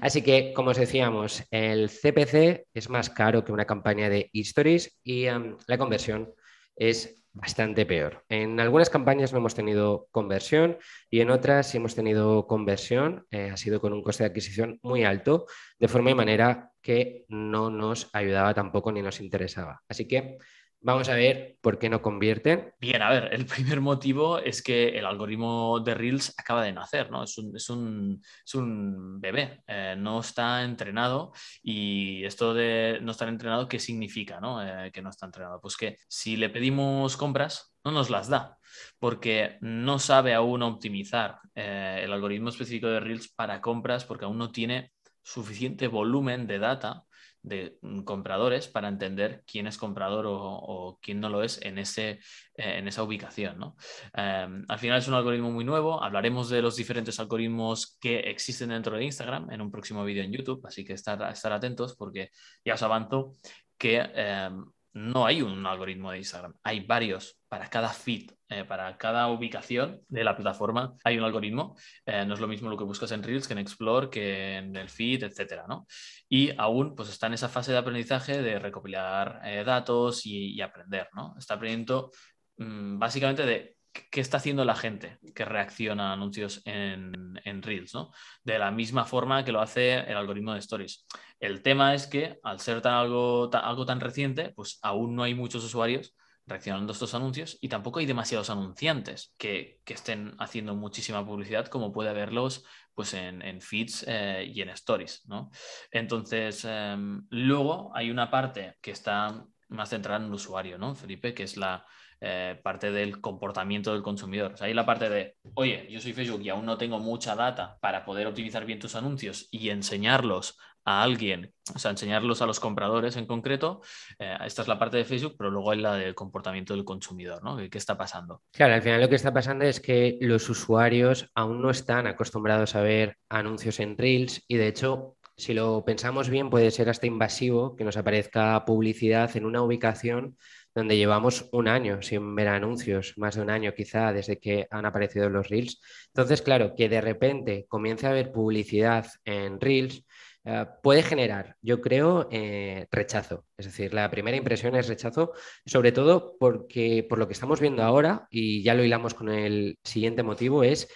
Así 0.00 0.22
que, 0.22 0.52
como 0.54 0.70
os 0.70 0.76
decíamos, 0.76 1.44
el 1.50 1.90
CPC 1.90 2.66
es 2.72 2.88
más 2.88 3.10
caro 3.10 3.44
que 3.44 3.52
una 3.52 3.66
campaña 3.66 4.08
de 4.08 4.30
stories 4.32 4.98
y 5.04 5.26
em, 5.26 5.56
la 5.66 5.78
conversión 5.78 6.32
es 6.76 7.20
bastante 7.32 7.86
peor. 7.86 8.24
En 8.28 8.58
algunas 8.58 8.90
campañas 8.90 9.32
no 9.32 9.38
hemos 9.38 9.54
tenido 9.54 10.08
conversión 10.10 10.78
y 11.10 11.20
en 11.20 11.30
otras 11.30 11.70
sí 11.70 11.76
hemos 11.76 11.94
tenido 11.94 12.46
conversión. 12.46 13.26
Eh, 13.30 13.50
ha 13.52 13.56
sido 13.56 13.80
con 13.80 13.92
un 13.92 14.02
coste 14.02 14.24
de 14.24 14.30
adquisición 14.30 14.78
muy 14.82 15.04
alto, 15.04 15.46
de 15.78 15.88
forma 15.88 16.10
y 16.10 16.14
manera 16.14 16.72
que 16.82 17.24
no 17.28 17.70
nos 17.70 18.08
ayudaba 18.12 18.54
tampoco 18.54 18.90
ni 18.90 19.02
nos 19.02 19.20
interesaba. 19.20 19.82
Así 19.88 20.08
que 20.08 20.38
Vamos 20.82 21.10
a 21.10 21.14
ver 21.14 21.58
por 21.60 21.78
qué 21.78 21.90
no 21.90 22.00
convierten. 22.00 22.72
Bien, 22.80 23.02
a 23.02 23.10
ver, 23.10 23.34
el 23.34 23.44
primer 23.44 23.82
motivo 23.82 24.38
es 24.38 24.62
que 24.62 24.96
el 24.98 25.04
algoritmo 25.04 25.78
de 25.80 25.94
Reels 25.94 26.34
acaba 26.38 26.64
de 26.64 26.72
nacer, 26.72 27.10
¿no? 27.10 27.24
Es 27.24 27.68
un, 27.68 29.20
bebé, 29.20 29.62
eh, 29.66 29.94
no 29.98 30.20
está 30.20 30.62
entrenado 30.64 31.32
y 31.62 32.24
esto 32.24 32.54
de 32.54 32.98
no 33.02 33.12
estar 33.12 33.28
entrenado, 33.28 33.68
¿qué 33.68 33.78
significa, 33.78 34.40
¿no? 34.40 34.62
Eh, 34.62 34.90
que 34.90 35.02
no 35.02 35.10
está 35.10 35.26
entrenado. 35.26 35.60
Pues 35.60 35.76
que 35.76 35.98
si 36.08 36.38
le 36.38 36.48
pedimos 36.48 37.14
compras, 37.18 37.74
no 37.84 37.90
nos 37.90 38.08
las 38.08 38.28
da, 38.28 38.56
porque 38.98 39.58
no 39.60 39.98
sabe 39.98 40.32
aún 40.32 40.62
optimizar 40.62 41.40
eh, 41.54 42.00
el 42.04 42.12
algoritmo 42.12 42.48
específico 42.48 42.86
de 42.86 43.00
Reels 43.00 43.30
para 43.34 43.60
compras, 43.60 44.06
porque 44.06 44.24
aún 44.24 44.38
no 44.38 44.50
tiene 44.50 44.92
suficiente 45.22 45.88
volumen 45.88 46.46
de 46.46 46.58
data 46.58 47.04
de 47.42 47.78
mm, 47.82 48.02
compradores 48.02 48.68
para 48.68 48.88
entender 48.88 49.42
quién 49.46 49.66
es 49.66 49.78
comprador 49.78 50.26
o, 50.28 50.98
quién 51.02 51.20
no 51.20 51.28
lo 51.28 51.42
es 51.42 51.60
en, 51.62 51.78
ese, 51.78 52.10
eh, 52.10 52.78
en 52.78 52.88
esa 52.88 53.02
ubicación. 53.02 53.58
¿no? 53.58 53.76
Em, 54.14 54.64
al 54.68 54.78
final 54.78 54.98
es 54.98 55.08
un 55.08 55.14
algoritmo 55.14 55.50
muy 55.50 55.64
nuevo. 55.64 56.02
Hablaremos 56.02 56.50
de 56.50 56.62
los 56.62 56.76
diferentes 56.76 57.18
algoritmos 57.20 57.98
que 58.00 58.18
existen 58.20 58.70
dentro 58.70 58.96
de 58.96 59.04
Instagram 59.04 59.50
en 59.50 59.60
un 59.60 59.70
próximo 59.70 60.04
vídeo 60.04 60.22
en 60.22 60.32
YouTube, 60.32 60.64
así 60.66 60.84
que 60.84 60.92
estar, 60.92 61.22
estar 61.32 61.52
atentos 61.52 61.96
porque 61.96 62.30
ya 62.64 62.74
os 62.74 62.82
avanzo 62.82 63.36
que 63.78 63.98
em, 64.14 64.64
no 64.92 65.24
hay 65.24 65.42
un 65.42 65.64
algoritmo 65.66 66.10
de 66.10 66.18
Instagram, 66.18 66.54
hay 66.62 66.80
varios 66.80 67.39
para 67.50 67.68
cada 67.68 67.88
feed, 67.88 68.30
eh, 68.48 68.64
para 68.64 68.96
cada 68.96 69.26
ubicación 69.26 70.00
de 70.08 70.22
la 70.22 70.36
plataforma 70.36 70.94
hay 71.02 71.18
un 71.18 71.24
algoritmo. 71.24 71.76
Eh, 72.06 72.24
no 72.24 72.34
es 72.34 72.40
lo 72.40 72.46
mismo 72.46 72.70
lo 72.70 72.76
que 72.76 72.84
buscas 72.84 73.10
en 73.10 73.24
Reels 73.24 73.48
que 73.48 73.54
en 73.54 73.58
Explore, 73.58 74.08
que 74.08 74.58
en 74.58 74.76
el 74.76 74.88
feed, 74.88 75.24
etcétera, 75.24 75.64
¿no? 75.68 75.84
Y 76.28 76.52
aún 76.56 76.94
pues 76.94 77.08
está 77.08 77.26
en 77.26 77.34
esa 77.34 77.48
fase 77.48 77.72
de 77.72 77.78
aprendizaje 77.78 78.40
de 78.40 78.60
recopilar 78.60 79.40
eh, 79.44 79.64
datos 79.64 80.24
y, 80.26 80.60
aprender, 80.60 81.08
¿no? 81.12 81.34
Está 81.36 81.54
aprendiendo 81.54 82.12
mm, 82.58 83.00
básicamente 83.00 83.44
de 83.44 83.76
qué 83.92 84.20
está 84.20 84.36
haciendo 84.36 84.64
la 84.64 84.76
gente 84.76 85.18
que 85.34 85.44
reacciona 85.44 86.10
a 86.10 86.12
anuncios 86.12 86.62
en, 86.66 87.34
Reels, 87.62 87.94
¿no? 87.94 88.12
De 88.44 88.60
la 88.60 88.70
misma 88.70 89.04
forma 89.04 89.44
que 89.44 89.50
lo 89.50 89.60
hace 89.60 89.94
el 89.98 90.16
algoritmo 90.16 90.52
de 90.52 90.60
Stories. 90.60 91.04
El 91.40 91.62
tema 91.62 91.94
es 91.94 92.06
que 92.06 92.38
al 92.44 92.60
ser 92.60 92.80
tan 92.80 92.94
algo, 92.94 93.50
algo 93.52 93.84
tan 93.84 93.98
reciente, 93.98 94.52
pues 94.54 94.78
aún 94.82 95.16
no 95.16 95.24
hay 95.24 95.34
muchos 95.34 95.64
usuarios 95.64 96.14
reaccionando 96.50 96.92
a 96.92 96.94
estos 96.94 97.14
anuncios 97.14 97.56
y 97.60 97.68
tampoco 97.68 98.00
hay 98.00 98.06
demasiados 98.06 98.50
anunciantes 98.50 99.34
que, 99.38 99.80
que 99.84 99.94
estén 99.94 100.34
haciendo 100.38 100.74
muchísima 100.74 101.24
publicidad 101.24 101.66
como 101.68 101.92
puede 101.92 102.10
haberlos 102.10 102.64
pues 102.94 103.14
en, 103.14 103.40
en 103.40 103.62
feeds 103.62 104.04
eh, 104.06 104.50
y 104.52 104.60
en 104.60 104.68
stories, 104.70 105.22
¿no? 105.26 105.50
Entonces, 105.90 106.66
em, 106.66 107.26
luego 107.30 107.90
hay 107.94 108.10
una 108.10 108.30
parte 108.30 108.76
que 108.82 108.90
está 108.90 109.46
más 109.68 109.88
centrada 109.88 110.20
en 110.20 110.26
el 110.26 110.34
usuario, 110.34 110.76
¿no, 110.76 110.94
Felipe? 110.94 111.32
Que 111.32 111.44
es 111.44 111.56
la, 111.56 111.86
eh, 112.20 112.60
parte 112.62 112.90
del 112.90 113.20
comportamiento 113.20 113.92
del 113.92 114.02
consumidor. 114.02 114.54
O 114.60 114.64
hay 114.64 114.74
la 114.74 114.84
parte 114.84 115.08
de, 115.08 115.36
oye, 115.54 115.86
yo 115.90 116.00
soy 116.00 116.12
Facebook 116.12 116.42
y 116.42 116.50
aún 116.50 116.66
no 116.66 116.76
tengo 116.76 116.98
mucha 116.98 117.34
data 117.34 117.78
para 117.80 118.04
poder 118.04 118.26
optimizar 118.26 118.66
bien 118.66 118.78
tus 118.78 118.94
anuncios 118.94 119.48
y 119.50 119.70
enseñarlos 119.70 120.58
a 120.84 121.02
alguien, 121.02 121.52
o 121.74 121.78
sea, 121.78 121.90
enseñarlos 121.90 122.42
a 122.42 122.46
los 122.46 122.60
compradores 122.60 123.16
en 123.16 123.26
concreto. 123.26 123.80
Eh, 124.18 124.36
esta 124.44 124.62
es 124.62 124.68
la 124.68 124.78
parte 124.78 124.96
de 124.96 125.04
Facebook, 125.04 125.34
pero 125.38 125.50
luego 125.50 125.70
hay 125.70 125.78
la 125.78 125.94
del 125.94 126.14
comportamiento 126.14 126.74
del 126.74 126.84
consumidor, 126.84 127.42
¿no? 127.42 127.56
¿Qué 127.56 127.78
está 127.78 127.96
pasando? 127.96 128.42
Claro, 128.52 128.74
al 128.74 128.82
final 128.82 129.00
lo 129.00 129.08
que 129.08 129.16
está 129.16 129.32
pasando 129.32 129.64
es 129.64 129.80
que 129.80 130.18
los 130.20 130.48
usuarios 130.48 131.30
aún 131.34 131.62
no 131.62 131.70
están 131.70 132.06
acostumbrados 132.06 132.74
a 132.74 132.82
ver 132.82 133.16
anuncios 133.28 133.80
en 133.80 133.96
Reels 133.96 134.44
y 134.48 134.56
de 134.56 134.68
hecho 134.68 135.16
si 135.40 135.54
lo 135.54 135.86
pensamos 135.86 136.28
bien, 136.28 136.50
puede 136.50 136.70
ser 136.70 136.90
hasta 136.90 137.06
invasivo 137.06 137.74
que 137.74 137.82
nos 137.82 137.96
aparezca 137.96 138.62
publicidad 138.66 139.34
en 139.38 139.46
una 139.46 139.62
ubicación 139.62 140.36
donde 140.74 140.96
llevamos 140.96 141.48
un 141.52 141.68
año 141.68 142.02
sin 142.02 142.34
ver 142.34 142.48
anuncios, 142.48 143.14
más 143.16 143.36
de 143.36 143.42
un 143.42 143.50
año 143.50 143.74
quizá 143.74 144.12
desde 144.12 144.38
que 144.38 144.66
han 144.70 144.86
aparecido 144.86 145.28
los 145.28 145.48
Reels. 145.48 145.80
Entonces, 146.08 146.42
claro, 146.42 146.74
que 146.74 146.88
de 146.88 147.00
repente 147.00 147.66
comience 147.68 148.06
a 148.06 148.10
haber 148.10 148.32
publicidad 148.32 149.06
en 149.24 149.60
Reels, 149.60 150.04
eh, 150.44 150.66
puede 150.82 151.02
generar, 151.02 151.56
yo 151.60 151.80
creo, 151.80 152.28
eh, 152.30 152.86
rechazo. 152.90 153.44
Es 153.58 153.66
decir, 153.66 153.92
la 153.92 154.10
primera 154.10 154.36
impresión 154.36 154.74
es 154.74 154.88
rechazo, 154.88 155.32
sobre 155.66 155.92
todo 155.92 156.36
porque 156.38 157.04
por 157.08 157.18
lo 157.18 157.26
que 157.26 157.34
estamos 157.34 157.60
viendo 157.60 157.82
ahora, 157.82 158.26
y 158.30 158.62
ya 158.62 158.74
lo 158.74 158.84
hilamos 158.84 159.14
con 159.14 159.28
el 159.28 159.78
siguiente 159.84 160.22
motivo, 160.22 160.64
es 160.64 160.88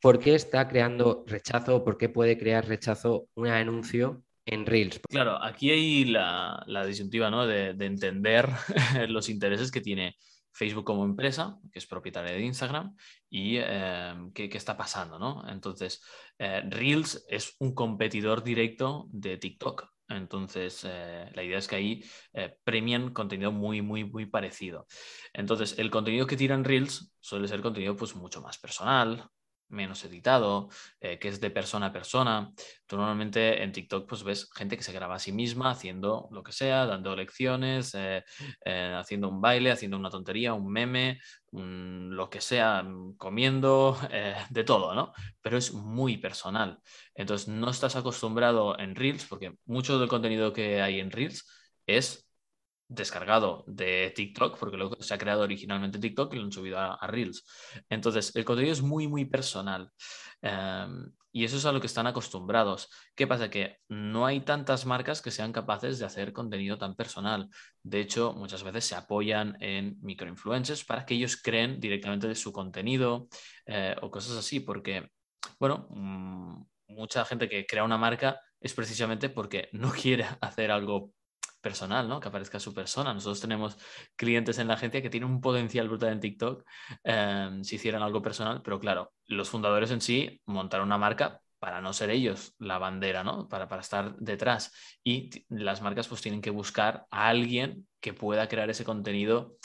por 0.00 0.18
qué 0.18 0.34
está 0.34 0.68
creando 0.68 1.24
rechazo, 1.26 1.84
por 1.84 1.98
qué 1.98 2.08
puede 2.08 2.38
crear 2.38 2.66
rechazo 2.66 3.28
un 3.34 3.48
anuncio 3.48 4.22
en 4.44 4.66
Reels. 4.66 5.00
Claro, 5.08 5.42
aquí 5.42 5.70
hay 5.70 6.04
la, 6.04 6.64
disyuntiva 6.86 7.30
¿no? 7.30 7.46
de, 7.46 7.70
entender 7.80 8.48
los 9.08 9.28
intereses 9.28 9.70
que 9.70 9.80
tiene 9.80 10.16
Facebook 10.50 10.84
como 10.84 11.04
empresa, 11.04 11.58
que 11.72 11.78
es 11.78 11.86
propietaria 11.86 12.32
de 12.32 12.42
Instagram, 12.42 12.94
y 13.30 13.56
eh, 13.58 14.14
qué, 14.34 14.50
está 14.52 14.76
pasando, 14.76 15.18
¿no? 15.18 15.48
Entonces, 15.48 16.02
eh, 16.38 16.62
Reels 16.68 17.24
es 17.28 17.56
un 17.58 17.74
competidor 17.74 18.42
directo 18.42 19.06
de 19.10 19.38
TikTok. 19.38 19.88
Entonces, 20.08 20.84
eh, 20.86 21.30
la 21.32 21.42
idea 21.42 21.56
es 21.56 21.68
que 21.68 21.76
ahí 21.76 22.04
premian 22.64 23.14
contenido 23.14 23.50
muy, 23.50 23.80
muy, 23.80 24.04
muy 24.04 24.26
parecido. 24.26 24.86
Entonces, 25.32 25.78
el 25.78 25.90
contenido 25.90 26.26
que 26.26 26.36
tiran 26.36 26.64
Reels 26.64 27.14
suele 27.20 27.48
ser 27.48 27.62
contenido 27.62 27.96
pues 27.96 28.14
mucho 28.14 28.42
más 28.42 28.58
personal, 28.58 29.30
menos 29.72 30.04
editado, 30.04 30.68
eh, 31.00 31.18
que 31.18 31.28
es 31.28 31.40
de 31.40 31.50
persona 31.50 31.86
a 31.86 31.92
persona. 31.92 32.52
Tú 32.86 32.96
normalmente 32.96 33.62
en 33.62 33.72
TikTok 33.72 34.08
pues 34.08 34.22
ves 34.22 34.50
gente 34.54 34.76
que 34.76 34.82
se 34.82 34.92
graba 34.92 35.16
a 35.16 35.18
sí 35.18 35.32
misma 35.32 35.70
haciendo 35.70 36.28
lo 36.30 36.42
que 36.42 36.52
sea, 36.52 36.86
dando 36.86 37.16
lecciones, 37.16 37.94
eh, 37.94 38.24
eh, 38.64 38.94
haciendo 38.96 39.28
un 39.28 39.40
baile, 39.40 39.72
haciendo 39.72 39.96
una 39.96 40.10
tontería, 40.10 40.54
un 40.54 40.70
meme, 40.70 41.20
lo 41.52 42.30
que 42.30 42.40
sea, 42.40 42.84
comiendo, 43.18 43.98
de 44.50 44.64
todo, 44.64 44.94
¿no? 44.94 45.12
Pero 45.40 45.58
es 45.58 45.72
muy 45.74 46.16
personal. 46.18 46.80
Entonces 47.14 47.48
no 47.48 47.70
estás 47.70 47.96
acostumbrado 47.96 48.78
en 48.78 48.94
Reels, 48.94 49.26
porque 49.26 49.54
mucho 49.66 49.98
del 49.98 50.08
contenido 50.08 50.52
que 50.52 50.80
hay 50.80 51.00
en 51.00 51.10
Reels 51.10 51.46
es 51.86 52.31
descargado 52.94 53.64
de 53.66 54.12
TikTok, 54.14 54.58
porque 54.58 54.76
luego 54.76 54.96
se 55.00 55.14
ha 55.14 55.18
creado 55.18 55.42
originalmente 55.42 55.98
TikTok 55.98 56.34
y 56.34 56.36
lo 56.36 56.44
han 56.44 56.52
subido 56.52 56.78
a, 56.78 57.06
Reels. 57.06 57.44
Entonces, 57.88 58.34
el 58.36 58.44
contenido 58.44 58.72
es 58.72 58.82
muy, 58.82 59.08
muy 59.08 59.24
personal. 59.24 59.90
Em, 60.42 61.12
y 61.32 61.44
eso 61.44 61.56
es 61.56 61.64
a 61.64 61.72
lo 61.72 61.80
que 61.80 61.86
están 61.86 62.06
acostumbrados. 62.06 62.90
¿Qué 63.14 63.26
pasa? 63.26 63.48
Que 63.48 63.78
no 63.88 64.26
hay 64.26 64.40
tantas 64.40 64.84
marcas 64.84 65.22
que 65.22 65.30
sean 65.30 65.52
capaces 65.52 65.98
de 65.98 66.04
hacer 66.04 66.32
contenido 66.32 66.76
tan 66.76 66.94
personal. 66.94 67.48
De 67.82 68.00
hecho, 68.00 68.34
muchas 68.34 68.62
veces 68.62 68.84
se 68.84 68.94
apoyan 68.94 69.56
en 69.60 69.96
microinfluencers 70.02 70.84
para 70.84 71.06
que 71.06 71.14
ellos 71.14 71.40
creen 71.40 71.80
directamente 71.80 72.28
de 72.28 72.34
su 72.34 72.52
contenido 72.52 73.28
eh, 73.66 73.96
o 74.02 74.10
cosas 74.10 74.36
así, 74.36 74.60
porque, 74.60 75.08
bueno, 75.58 75.86
mm, 75.90 76.64
mucha 76.88 77.24
gente 77.24 77.48
que 77.48 77.66
crea 77.66 77.84
una 77.84 77.98
marca 77.98 78.38
es 78.60 78.74
precisamente 78.74 79.30
porque 79.30 79.68
no 79.72 79.90
quiere 79.92 80.26
hacer 80.40 80.70
algo 80.70 81.12
personal, 81.62 82.08
¿no? 82.08 82.20
Que 82.20 82.28
aparezca 82.28 82.60
su 82.60 82.74
persona. 82.74 83.14
Nosotros 83.14 83.40
tenemos 83.40 83.78
clientes 84.16 84.58
en 84.58 84.68
la 84.68 84.74
agencia 84.74 85.00
que 85.00 85.08
tienen 85.10 85.30
un 85.30 85.40
potencial 85.40 85.88
brutal 85.88 86.12
en 86.12 86.20
TikTok 86.20 86.64
em, 87.04 87.64
si 87.64 87.76
hicieran 87.76 88.02
algo 88.02 88.20
personal, 88.20 88.60
pero 88.62 88.78
claro, 88.78 89.12
los 89.26 89.48
fundadores 89.48 89.90
en 89.90 90.00
sí 90.00 90.40
montaron 90.44 90.88
una 90.88 90.98
marca 90.98 91.40
para 91.58 91.80
no 91.80 91.92
ser 91.92 92.10
ellos 92.10 92.54
la 92.58 92.78
bandera, 92.78 93.22
¿no? 93.22 93.48
Para, 93.48 93.68
para 93.68 93.82
estar 93.82 94.16
detrás. 94.16 94.72
Y 95.04 95.30
las 95.48 95.80
marcas 95.80 96.08
pues 96.08 96.20
tienen 96.20 96.42
que 96.42 96.50
buscar 96.50 97.06
a 97.10 97.28
alguien 97.28 97.86
que 98.00 98.12
pueda 98.12 98.48
crear 98.48 98.68
ese 98.68 98.84
contenido 98.84 99.56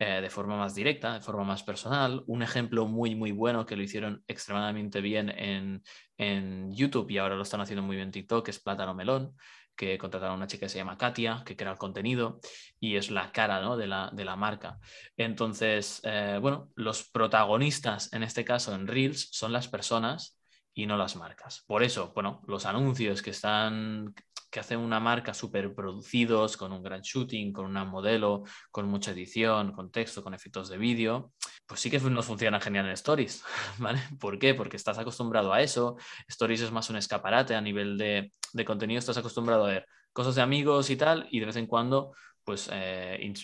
eh, 0.00 0.20
de 0.20 0.28
forma 0.28 0.56
más 0.56 0.74
directa, 0.74 1.14
de 1.14 1.20
forma 1.20 1.44
más 1.44 1.62
personal. 1.62 2.24
Un 2.26 2.42
ejemplo 2.42 2.86
muy, 2.88 3.14
muy 3.14 3.30
bueno 3.30 3.64
que 3.64 3.76
lo 3.76 3.82
hicieron 3.84 4.24
extremadamente 4.26 5.00
bien 5.00 5.30
en, 5.30 5.84
en 6.18 6.74
YouTube 6.74 7.08
y 7.10 7.18
ahora 7.18 7.36
lo 7.36 7.42
están 7.42 7.60
haciendo 7.60 7.82
muy 7.82 7.94
bien 7.94 8.08
en 8.08 8.12
TikTok 8.12 8.48
es 8.48 8.58
Plátano 8.58 8.92
Melón 8.92 9.36
que 9.76 9.98
contrataron 9.98 10.34
a 10.34 10.36
una 10.36 10.46
chica 10.46 10.66
que 10.66 10.70
se 10.70 10.78
llama 10.78 10.98
Katia, 10.98 11.42
que 11.44 11.56
crea 11.56 11.72
el 11.72 11.78
contenido 11.78 12.40
y 12.80 12.96
es 12.96 13.10
la 13.10 13.32
cara 13.32 13.60
¿no? 13.60 13.76
de, 13.76 13.86
la, 13.86 14.10
de, 14.12 14.24
la, 14.24 14.36
marca. 14.36 14.78
Entonces, 15.16 16.00
eh, 16.04 16.38
bueno, 16.40 16.70
los 16.74 17.04
protagonistas 17.04 18.12
en 18.12 18.22
este 18.22 18.44
caso 18.44 18.74
en 18.74 18.86
Reels 18.86 19.28
son 19.32 19.52
las 19.52 19.68
personas 19.68 20.38
y 20.74 20.86
no 20.86 20.96
las 20.96 21.16
marcas. 21.16 21.64
Por 21.66 21.82
eso, 21.82 22.12
bueno, 22.14 22.42
los 22.46 22.66
anuncios 22.66 23.22
que 23.22 23.30
están 23.30 24.14
que 24.54 24.60
hacen 24.60 24.78
una 24.78 25.00
marca 25.00 25.34
súper 25.34 25.74
producidos, 25.74 26.56
con 26.56 26.70
un 26.70 26.80
gran 26.80 27.00
shooting, 27.00 27.52
con 27.52 27.66
una 27.66 27.84
modelo, 27.84 28.44
con 28.70 28.86
mucha 28.86 29.10
edición, 29.10 29.72
con 29.72 29.90
texto, 29.90 30.22
con 30.22 30.32
efectos 30.32 30.68
de 30.68 30.78
vídeo, 30.78 31.32
pues 31.66 31.80
sí 31.80 31.90
que 31.90 31.98
nos 31.98 32.24
funciona 32.24 32.60
genial 32.60 32.86
en 32.86 32.92
Stories, 32.92 33.42
¿vale? 33.78 34.00
¿Por 34.20 34.38
qué? 34.38 34.54
Porque 34.54 34.76
estás 34.76 34.96
acostumbrado 34.96 35.52
a 35.52 35.60
eso. 35.60 35.96
Stories 36.28 36.60
es 36.60 36.70
más 36.70 36.88
un 36.88 36.94
escaparate 36.94 37.56
a 37.56 37.60
nivel 37.60 37.98
de, 37.98 38.30
contenido, 38.64 39.00
estás 39.00 39.16
acostumbrado 39.16 39.64
a 39.64 39.70
ver 39.70 39.86
cosas 40.12 40.36
de 40.36 40.42
amigos 40.42 40.88
y 40.88 40.96
tal, 40.96 41.26
y 41.32 41.40
de 41.40 41.46
vez 41.46 41.56
en 41.56 41.66
cuando, 41.66 42.12
pues 42.44 42.70
eh, 42.72 43.34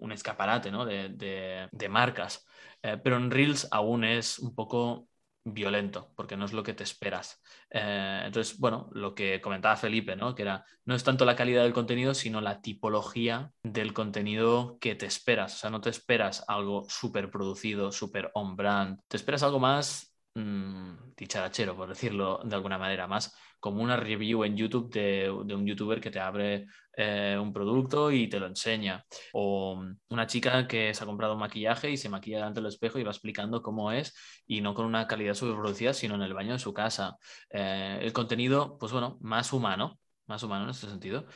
un 0.00 0.10
escaparate, 0.10 0.72
¿no? 0.72 0.84
De, 0.84 1.88
marcas. 1.88 2.44
Eh, 2.82 2.98
pero 3.04 3.18
en 3.18 3.30
Reels 3.30 3.68
aún 3.70 4.02
es 4.02 4.40
un 4.40 4.52
poco 4.52 5.06
violento, 5.46 6.12
porque 6.16 6.36
no 6.36 6.44
es 6.44 6.52
lo 6.52 6.64
que 6.64 6.74
te 6.74 6.82
esperas. 6.82 7.40
Eh, 7.70 8.22
entonces, 8.26 8.58
bueno, 8.58 8.90
lo 8.92 9.14
que 9.14 9.40
comentaba 9.40 9.76
Felipe, 9.76 10.16
¿no? 10.16 10.34
Que 10.34 10.42
era, 10.42 10.64
no 10.84 10.94
es 10.94 11.04
tanto 11.04 11.24
la 11.24 11.36
calidad 11.36 11.62
del 11.62 11.72
contenido, 11.72 12.14
sino 12.14 12.40
la 12.40 12.60
tipología 12.60 13.52
del 13.62 13.92
contenido 13.92 14.76
que 14.80 14.96
te 14.96 15.06
esperas. 15.06 15.54
O 15.54 15.58
sea, 15.58 15.70
no 15.70 15.80
te 15.80 15.90
esperas 15.90 16.44
algo 16.48 16.84
súper 16.88 17.30
producido, 17.30 17.92
súper 17.92 18.30
on-brand, 18.34 19.00
te 19.08 19.16
esperas 19.16 19.44
algo 19.44 19.60
más 19.60 20.15
mmm, 20.36 21.14
dicharachero, 21.16 21.76
por 21.76 21.88
decirlo 21.88 22.40
de 22.44 22.54
alguna 22.54 22.78
manera, 22.78 23.06
más 23.06 23.34
como 23.58 23.82
una 23.82 23.96
review 23.96 24.44
en 24.44 24.56
YouTube 24.56 24.92
de, 24.92 25.30
un 25.30 25.66
youtuber 25.66 26.00
que 26.00 26.10
te 26.10 26.20
abre 26.20 26.66
eh, 26.96 27.36
un 27.40 27.52
producto 27.52 28.12
y 28.12 28.28
te 28.28 28.38
lo 28.38 28.46
enseña. 28.46 29.04
O 29.32 29.82
una 30.10 30.26
chica 30.26 30.68
que 30.68 30.94
se 30.94 31.02
ha 31.02 31.06
comprado 31.06 31.34
un 31.34 31.40
maquillaje 31.40 31.90
y 31.90 31.96
se 31.96 32.08
maquilla 32.08 32.38
delante 32.38 32.60
del 32.60 32.68
espejo 32.68 32.98
y 32.98 33.02
va 33.02 33.10
explicando 33.10 33.62
cómo 33.62 33.92
es 33.92 34.14
y 34.46 34.60
no 34.60 34.74
con 34.74 34.86
una 34.86 35.06
calidad 35.06 35.34
superproducida, 35.34 35.94
sino 35.94 36.14
en 36.14 36.22
el 36.22 36.34
baño 36.34 36.52
de 36.52 36.58
su 36.58 36.72
casa. 36.74 37.16
Eh, 37.50 37.98
el 38.02 38.12
contenido, 38.12 38.78
pues 38.78 38.92
bueno, 38.92 39.18
más 39.20 39.52
humano, 39.52 39.98
más 40.26 40.42
humano 40.42 40.64
en 40.64 40.70
este 40.70 40.88
sentido. 40.88 41.26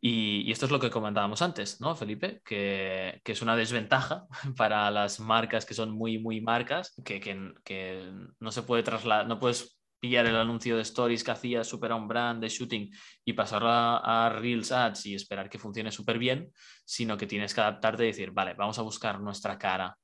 Y, 0.00 0.50
esto 0.50 0.66
es 0.66 0.72
lo 0.72 0.80
que 0.80 0.90
comentábamos 0.90 1.42
antes, 1.42 1.80
¿no, 1.80 1.94
Felipe? 1.94 2.40
Que, 2.44 3.20
es 3.24 3.42
una 3.42 3.56
desventaja 3.56 4.26
para 4.56 4.90
las 4.90 5.20
marcas 5.20 5.66
que 5.66 5.74
son 5.74 5.90
muy, 5.90 6.18
muy 6.18 6.40
marcas, 6.40 6.94
que, 7.04 7.20
que 7.20 8.12
no 8.38 8.52
se 8.52 8.62
puede 8.62 8.82
trasladar, 8.82 9.26
no 9.26 9.38
puedes 9.38 9.80
pillar 10.00 10.26
el 10.26 10.36
anuncio 10.36 10.76
de 10.76 10.82
stories 10.82 11.22
que 11.22 11.30
hacía 11.30 11.62
super 11.62 11.92
un 11.92 12.08
brand 12.08 12.40
de 12.40 12.48
shooting 12.48 12.90
y 13.24 13.34
pasarlo 13.34 13.68
a, 13.70 14.30
Reels 14.30 14.72
Ads 14.72 15.06
y 15.06 15.14
esperar 15.14 15.48
que 15.50 15.58
funcione 15.58 15.92
súper 15.92 16.18
bien, 16.18 16.50
sino 16.84 17.16
que 17.16 17.26
tienes 17.26 17.54
que 17.54 17.60
adaptarte 17.60 18.04
y 18.04 18.06
decir, 18.06 18.30
vale, 18.30 18.54
vamos 18.54 18.78
a 18.78 18.82
buscar 18.82 19.20
nuestra 19.20 19.58
cara 19.58 19.96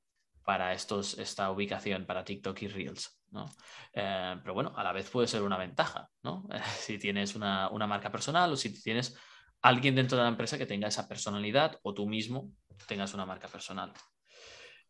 para 0.43 0.71
estos, 0.71 1.17
esta 1.17 1.51
ubicación, 1.51 2.05
para 2.05 2.23
TikTok 2.23 2.61
y 2.61 2.67
Reels. 2.67 3.19
¿no? 3.31 3.51
Eh, 3.91 4.35
pero 4.41 4.53
bueno, 4.53 4.71
a 4.77 4.83
la 4.83 4.93
vez 4.93 5.09
puede 5.09 5.27
ser 5.27 5.41
una 5.41 5.57
ventaja, 5.57 6.07
¿no? 6.23 6.47
si 6.77 6.97
tienes 6.97 7.35
una, 7.35 7.69
marca 7.69 8.11
personal 8.11 8.53
o 8.53 8.55
si 8.55 8.81
tienes 8.81 9.17
alguien 9.67 9.95
dentro 9.95 10.17
de 10.17 10.23
la 10.23 10.29
empresa 10.29 10.57
que 10.57 10.65
tenga 10.65 10.87
esa 10.87 11.07
personalidad 11.07 11.79
o 11.83 11.93
tú 11.93 12.07
mismo 12.07 12.51
tengas 12.87 13.13
una 13.13 13.25
marca 13.25 13.47
personal. 13.47 13.91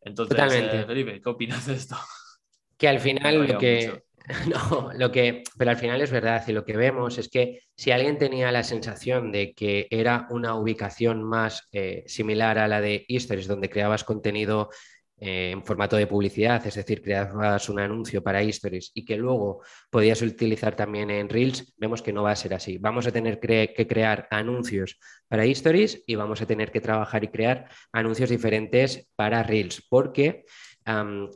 Entonces, 0.00 0.38
eh, 0.54 0.84
Felipe, 0.86 1.20
¿qué 1.20 1.28
opinas 1.28 1.66
de 1.66 1.74
esto? 1.74 1.96
Que 2.76 2.88
al 2.88 3.00
final 3.00 3.48
lo 3.48 3.58
que, 3.58 4.04
No, 4.46 4.90
lo 4.94 5.10
que, 5.10 5.42
pero 5.56 5.70
al 5.70 5.76
final 5.76 6.00
es 6.00 6.10
verdad 6.10 6.44
y 6.46 6.52
lo 6.52 6.64
que 6.64 6.76
vemos 6.76 7.18
es 7.18 7.28
que 7.28 7.62
si 7.74 7.90
alguien 7.90 8.18
tenía 8.18 8.52
la 8.52 8.62
sensación 8.62 9.32
de 9.32 9.54
que 9.54 9.86
era 9.90 10.26
una 10.30 10.54
ubicación 10.54 11.22
más 11.22 11.66
eh, 11.72 12.04
similar 12.06 12.58
a 12.58 12.68
la 12.68 12.80
de 12.80 13.06
Easter, 13.08 13.44
donde 13.46 13.70
creabas 13.70 14.04
contenido 14.04 14.68
eh, 15.20 15.50
en 15.52 15.64
formato 15.64 15.96
de 15.96 16.06
publicidad, 16.06 16.64
es 16.66 16.74
decir, 16.74 17.02
creabas 17.02 17.68
un 17.68 17.80
anuncio 17.80 18.22
para 18.22 18.42
Stories 18.42 18.92
y 18.94 19.04
que 19.04 19.16
luego 19.16 19.62
podías 19.90 20.22
utilizar 20.22 20.76
también 20.76 21.10
en 21.10 21.28
Reels, 21.28 21.74
vemos 21.76 22.02
que 22.02 22.12
no 22.12 22.22
va 22.22 22.32
a 22.32 22.36
ser 22.36 22.54
así. 22.54 22.78
Vamos 22.78 23.06
a 23.06 23.12
tener 23.12 23.40
que 23.40 23.86
crear 23.88 24.28
anuncios 24.30 24.98
para 25.26 25.44
Stories 25.44 26.04
y 26.06 26.14
vamos 26.14 26.40
a 26.40 26.46
tener 26.46 26.70
que 26.70 26.80
trabajar 26.80 27.24
y 27.24 27.28
crear 27.28 27.68
anuncios 27.92 28.30
diferentes 28.30 29.08
para 29.16 29.42
Reels, 29.42 29.84
porque 29.88 30.44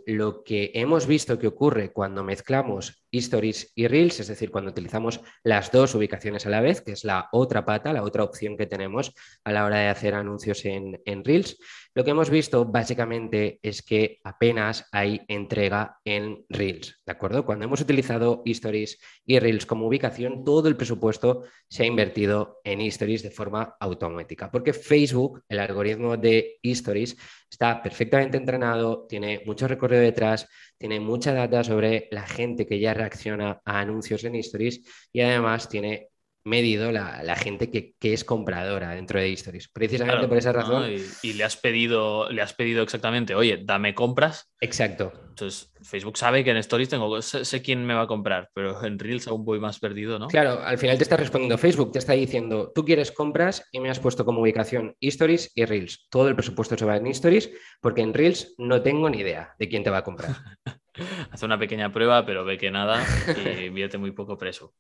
lo 0.07 0.43
que 0.45 0.71
hemos 0.75 1.07
visto 1.07 1.39
que 1.39 1.47
ocurre 1.47 1.93
cuando 1.93 2.25
mezclamos 2.25 3.02
Stories 3.19 3.73
y 3.75 3.87
Reels, 3.87 4.21
es 4.21 4.29
decir, 4.29 4.51
cuando 4.51 4.71
utilizamos 4.71 5.21
las 5.45 5.71
dos 5.71 5.95
ubicaciones 5.95 6.47
a 6.47 6.51
la 6.51 6.61
vez, 6.61 6.81
que 6.81 6.93
es 6.93 7.05
la 7.05 7.29
otra 7.33 7.65
pata, 7.65 7.93
la 7.93 8.03
otra 8.03 8.25
opción 8.25 8.57
que 8.57 8.67
tenemos 8.67 9.15
a 9.45 9.53
la 9.53 9.65
hora 9.65 9.79
de 9.79 9.89
hacer 9.89 10.15
anuncios 10.15 10.65
en, 10.65 11.01
Reels. 11.25 11.59
Lo 11.95 12.05
que 12.05 12.11
hemos 12.11 12.31
visto 12.31 12.65
básicamente 12.65 13.61
es 13.63 13.83
que 13.83 14.19
apenas 14.25 14.89
hay 14.93 15.21
entrega 15.29 15.99
en 16.05 16.45
Reels, 16.49 17.01
¿de 17.05 17.13
acuerdo? 17.13 17.45
Cuando 17.45 17.67
hemos 17.67 17.83
utilizado 17.83 18.43
Stories 18.47 18.99
y 19.27 19.39
Reels 19.39 19.67
como 19.67 19.87
ubicación, 19.87 20.43
todo 20.43 20.69
el 20.69 20.77
presupuesto 20.77 21.45
se 21.69 21.83
ha 21.83 21.87
invertido 21.87 22.61
en 22.65 22.81
Stories 22.81 23.23
de 23.23 23.31
forma 23.31 23.77
automática, 23.79 24.51
porque 24.51 24.73
Facebook, 24.73 25.43
el 25.49 25.59
algoritmo 25.59 26.17
de 26.17 26.59
Stories, 26.63 27.17
está 27.51 27.83
perfectamente 27.83 28.39
entrenado, 28.39 29.07
tiene 29.07 29.43
mucho 29.45 29.69
recorrido 29.69 30.01
detrás, 30.01 30.49
tiene 30.79 31.01
mucha 31.01 31.35
data 31.35 31.63
sobre 31.63 32.09
la 32.11 32.27
gente 32.27 32.67
que 32.67 32.81
ya 32.81 32.95
reacciona 33.03 33.61
a 33.65 33.81
anuncios 33.81 34.25
en 34.25 34.37
Stories 34.37 34.83
y 35.13 35.21
además 35.21 35.69
tiene 35.69 36.09
medido 36.45 36.91
la, 36.91 37.37
gente 37.37 37.71
que, 37.71 37.95
es 38.01 38.25
compradora 38.25 38.95
dentro 38.95 39.21
de 39.21 39.33
Stories. 39.33 39.69
Precisamente 39.69 40.27
por 40.27 40.37
esa 40.37 40.53
razón. 40.53 40.93
Y, 41.23 41.35
le 41.35 41.45
has 41.45 41.57
pedido, 41.57 42.31
le 42.31 42.43
has 42.43 42.53
pedido 42.53 42.83
exactamente, 42.83 43.35
oye, 43.35 43.61
dame 43.63 43.95
compras. 43.95 44.53
Exacto. 44.61 45.13
Entonces, 45.29 45.73
Facebook 45.83 46.19
sabe 46.19 46.45
que 46.45 46.51
en 46.51 46.57
Stories 46.59 46.89
tengo, 46.89 47.23
sé, 47.23 47.63
quién 47.63 47.85
me 47.87 47.95
va 47.95 48.03
a 48.03 48.07
comprar, 48.07 48.51
pero 48.55 48.85
en 48.85 48.99
Reels 48.99 49.29
aún 49.29 49.45
voy 49.45 49.61
más 49.61 49.79
perdido, 49.79 50.19
¿no? 50.19 50.27
Claro, 50.29 50.63
al 50.63 50.79
final 50.79 50.97
te 50.99 51.05
está 51.05 51.17
respondiendo 51.17 51.57
Facebook, 51.59 51.93
te 51.93 51.99
está 51.99 52.13
diciendo, 52.13 52.71
tú 52.75 52.85
quieres 52.85 53.13
compras 53.13 53.67
y 53.73 53.81
me 53.81 53.89
has 53.89 54.01
puesto 54.01 54.25
como 54.25 54.43
ubicación 54.43 54.95
Stories 55.01 55.53
y 55.55 55.65
Reels. 55.65 56.07
Todo 56.11 56.29
el 56.29 56.35
presupuesto 56.35 56.77
se 56.77 56.85
va 56.85 56.97
en 56.97 57.07
Stories 57.07 57.51
porque 57.81 58.03
en 58.03 58.13
Reels 58.13 58.55
no 58.59 58.83
tengo 58.83 59.09
ni 59.09 59.19
idea 59.19 59.55
de 59.59 59.69
quién 59.69 59.85
te 59.85 59.91
va 59.91 59.99
a 59.99 60.05
comprar. 60.05 60.37
Hace 61.31 61.45
una 61.45 61.59
pequeña 61.59 61.93
prueba, 61.93 62.25
pero 62.25 62.45
ve 62.45 62.59
que 62.59 62.71
nada 62.71 63.05
y 63.37 63.69
vierte 63.71 63.99
muy 63.99 64.13
poco 64.13 64.37
preso. 64.37 64.75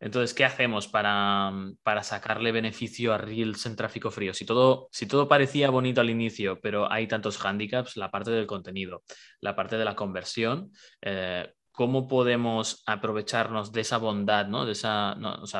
Entonces, 0.00 0.34
¿qué 0.34 0.44
hacemos 0.44 0.88
para, 0.88 1.52
sacarle 2.02 2.52
beneficio 2.52 3.14
a 3.14 3.18
Reels 3.18 3.66
en 3.66 3.76
tráfico 3.76 4.10
frío? 4.10 4.34
Si 4.34 4.44
todo, 4.44 4.88
si 4.92 5.06
todo 5.06 5.28
parecía 5.28 5.70
bonito 5.70 6.00
al 6.00 6.10
inicio, 6.10 6.60
pero 6.60 6.90
hay 6.90 7.06
tantos 7.06 7.44
handicaps, 7.44 7.96
la 7.96 8.10
parte 8.10 8.30
del 8.30 8.46
contenido, 8.46 9.02
la 9.40 9.54
parte 9.54 9.76
de 9.76 9.84
la 9.84 9.94
conversión, 9.94 10.72
eh, 11.02 11.52
¿cómo 11.78 12.08
podemos 12.08 12.82
aprovecharnos 12.86 13.70
de 13.70 13.82
esa 13.82 13.98
bondad, 13.98 14.48
¿no? 14.48 14.66
de 14.66 14.72
esa 14.72 15.14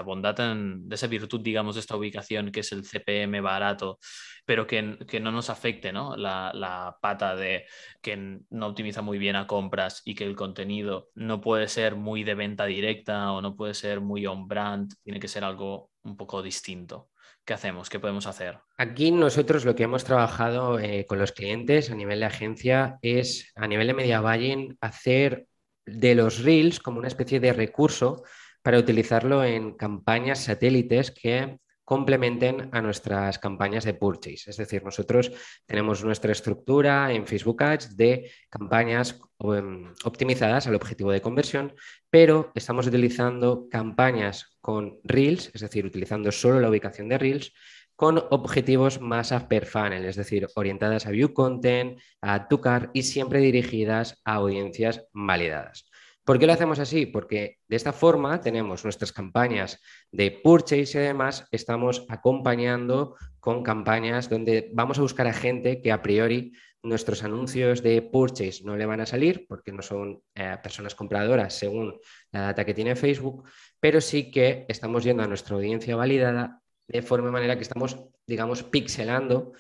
bondad, 0.05 0.35
de 0.35 0.93
esa 0.97 1.07
virtud, 1.07 1.41
digamos, 1.41 1.77
de 1.77 1.81
esta 1.81 1.95
ubicación 1.95 2.51
que 2.51 2.59
es 2.59 2.73
el 2.73 2.83
CPM 2.83 3.41
barato 3.41 4.01
pero 4.45 4.67
que, 4.67 4.83
no 5.21 5.31
nos 5.31 5.49
afecte 5.49 5.93
¿no? 5.93 6.17
La, 6.17 6.97
pata 7.01 7.37
de 7.37 7.67
que 8.03 8.41
no 8.51 8.67
optimiza 8.67 9.01
muy 9.01 9.19
bien 9.19 9.37
a 9.37 9.47
compras 9.47 10.03
y 10.05 10.17
que 10.17 10.25
el 10.25 10.35
contenido 10.35 11.11
no 11.15 11.41
puede 11.41 11.69
ser 11.69 11.95
muy 11.95 12.25
de 12.25 12.35
venta 12.35 12.65
directa 12.65 13.31
o 13.31 13.41
no 13.41 13.55
puede 13.55 13.75
ser 13.75 14.01
muy 14.01 14.27
on-brand, 14.27 14.91
tiene 15.05 15.21
que 15.21 15.29
ser 15.29 15.45
algo 15.45 15.91
un 16.03 16.17
poco 16.17 16.43
distinto. 16.43 17.11
¿Qué 17.45 17.53
hacemos? 17.53 17.91
¿Qué 17.91 18.01
podemos 18.01 18.27
hacer? 18.27 18.59
Aquí 18.79 19.11
nosotros 19.11 19.65
lo 19.65 19.75
que 19.75 19.85
hemos 19.85 20.05
trabajado 20.05 20.81
eh, 20.81 21.05
con 21.07 21.19
los 21.19 21.33
clientes 21.33 21.91
a 21.91 21.95
nivel 21.95 22.21
de 22.21 22.27
agencia 22.27 22.99
es, 23.03 23.53
a 23.55 23.69
nivel 23.69 23.87
de 23.87 23.95
media 23.95 24.21
buying, 24.21 24.79
hacer 24.81 25.47
de 25.91 26.15
los 26.15 26.43
reels 26.43 26.81
como 26.81 26.99
una 26.99 27.09
especie 27.09 27.41
de 27.41 27.53
recurso 27.53 28.23
para 28.63 28.79
utilizarlo 28.79 29.45
en 29.45 29.73
campañas 29.75 30.45
satélites 30.45 31.11
que 31.11 31.59
complementen 31.89 32.69
a 32.73 32.83
nuestras 32.83 33.39
campañas 33.39 33.85
de 33.85 33.95
purchase. 33.95 34.51
Es 34.51 34.59
decir, 34.59 34.85
nosotros 34.85 35.33
tenemos 35.65 36.05
nuestra 36.05 36.33
estructura 36.33 37.11
en 37.15 37.27
Facebook 37.27 37.63
Ads 37.63 37.97
de 37.97 38.31
campañas 38.51 39.19
em, 39.39 39.91
optimizadas 40.05 40.67
al 40.67 40.75
objetivo 40.75 41.11
de 41.11 41.23
conversión, 41.23 41.73
pero 42.11 42.53
estamos 42.55 42.87
utilizando 42.87 43.69
campañas 43.71 44.59
con 44.61 44.99
Reels, 45.03 45.51
es 45.55 45.63
decir, 45.63 45.87
utilizando 45.87 46.31
solo 46.31 46.61
la 46.61 46.69
ubicación 46.69 47.09
de 47.09 47.17
Reels, 47.17 47.55
con 47.99 48.23
objetivos 48.31 49.01
más 49.01 49.33
upper 49.33 49.67
es 50.05 50.15
decir, 50.15 50.47
orientadas 50.55 51.07
a 51.07 51.11
view 51.11 51.35
content, 51.35 51.99
a 52.23 52.47
to 52.47 52.61
car 52.61 52.91
y 52.95 53.03
siempre 53.03 53.41
dirigidas 53.41 54.23
a 54.25 54.35
audiencias 54.35 55.09
validadas. 55.13 55.91
¿Por 56.23 56.39
qué 56.39 56.47
lo 56.47 56.53
hacemos 56.53 56.79
así? 56.79 57.07
Porque 57.07 57.59
de 57.67 57.75
esta 57.75 57.93
forma 57.93 58.41
tenemos 58.41 58.85
nuestras 58.85 59.11
campañas 59.13 59.81
de 60.13 60.31
purchase 60.31 60.97
y 60.97 60.99
además 60.99 61.49
estamos 61.51 62.07
acompañando 62.09 63.17
con 63.41 63.65
campañas 63.65 64.31
donde 64.31 64.71
vamos 64.75 65.01
a 65.01 65.03
buscar 65.03 65.27
a 65.27 65.33
gente 65.33 65.83
que 65.83 65.91
a 65.91 66.01
priori 66.01 66.53
nuestros 66.85 67.25
anuncios 67.25 67.83
de 67.83 68.01
purchase 68.01 68.63
no 68.63 68.77
le 68.77 68.87
van 68.87 69.01
a 69.01 69.07
salir 69.07 69.45
porque 69.49 69.73
no 69.73 69.83
son 69.83 70.23
eh, 70.37 70.57
personas 70.63 70.95
compradoras 70.95 71.53
según 71.53 71.99
la 72.31 72.43
data 72.43 72.65
que 72.65 72.75
tiene 72.75 72.95
Facebook, 72.95 73.43
pero 73.81 74.01
sí 74.01 74.31
que 74.31 74.67
estamos 74.69 75.03
yendo 75.03 75.25
a 75.25 75.27
nuestra 75.27 75.57
audiencia 75.57 75.97
validada 75.97 76.63
de 76.89 77.03
forma 77.03 77.31
manera 77.31 77.57
que 77.57 77.63
estamos, 77.63 77.97
digamos, 78.27 78.63
pixelando 78.65 79.53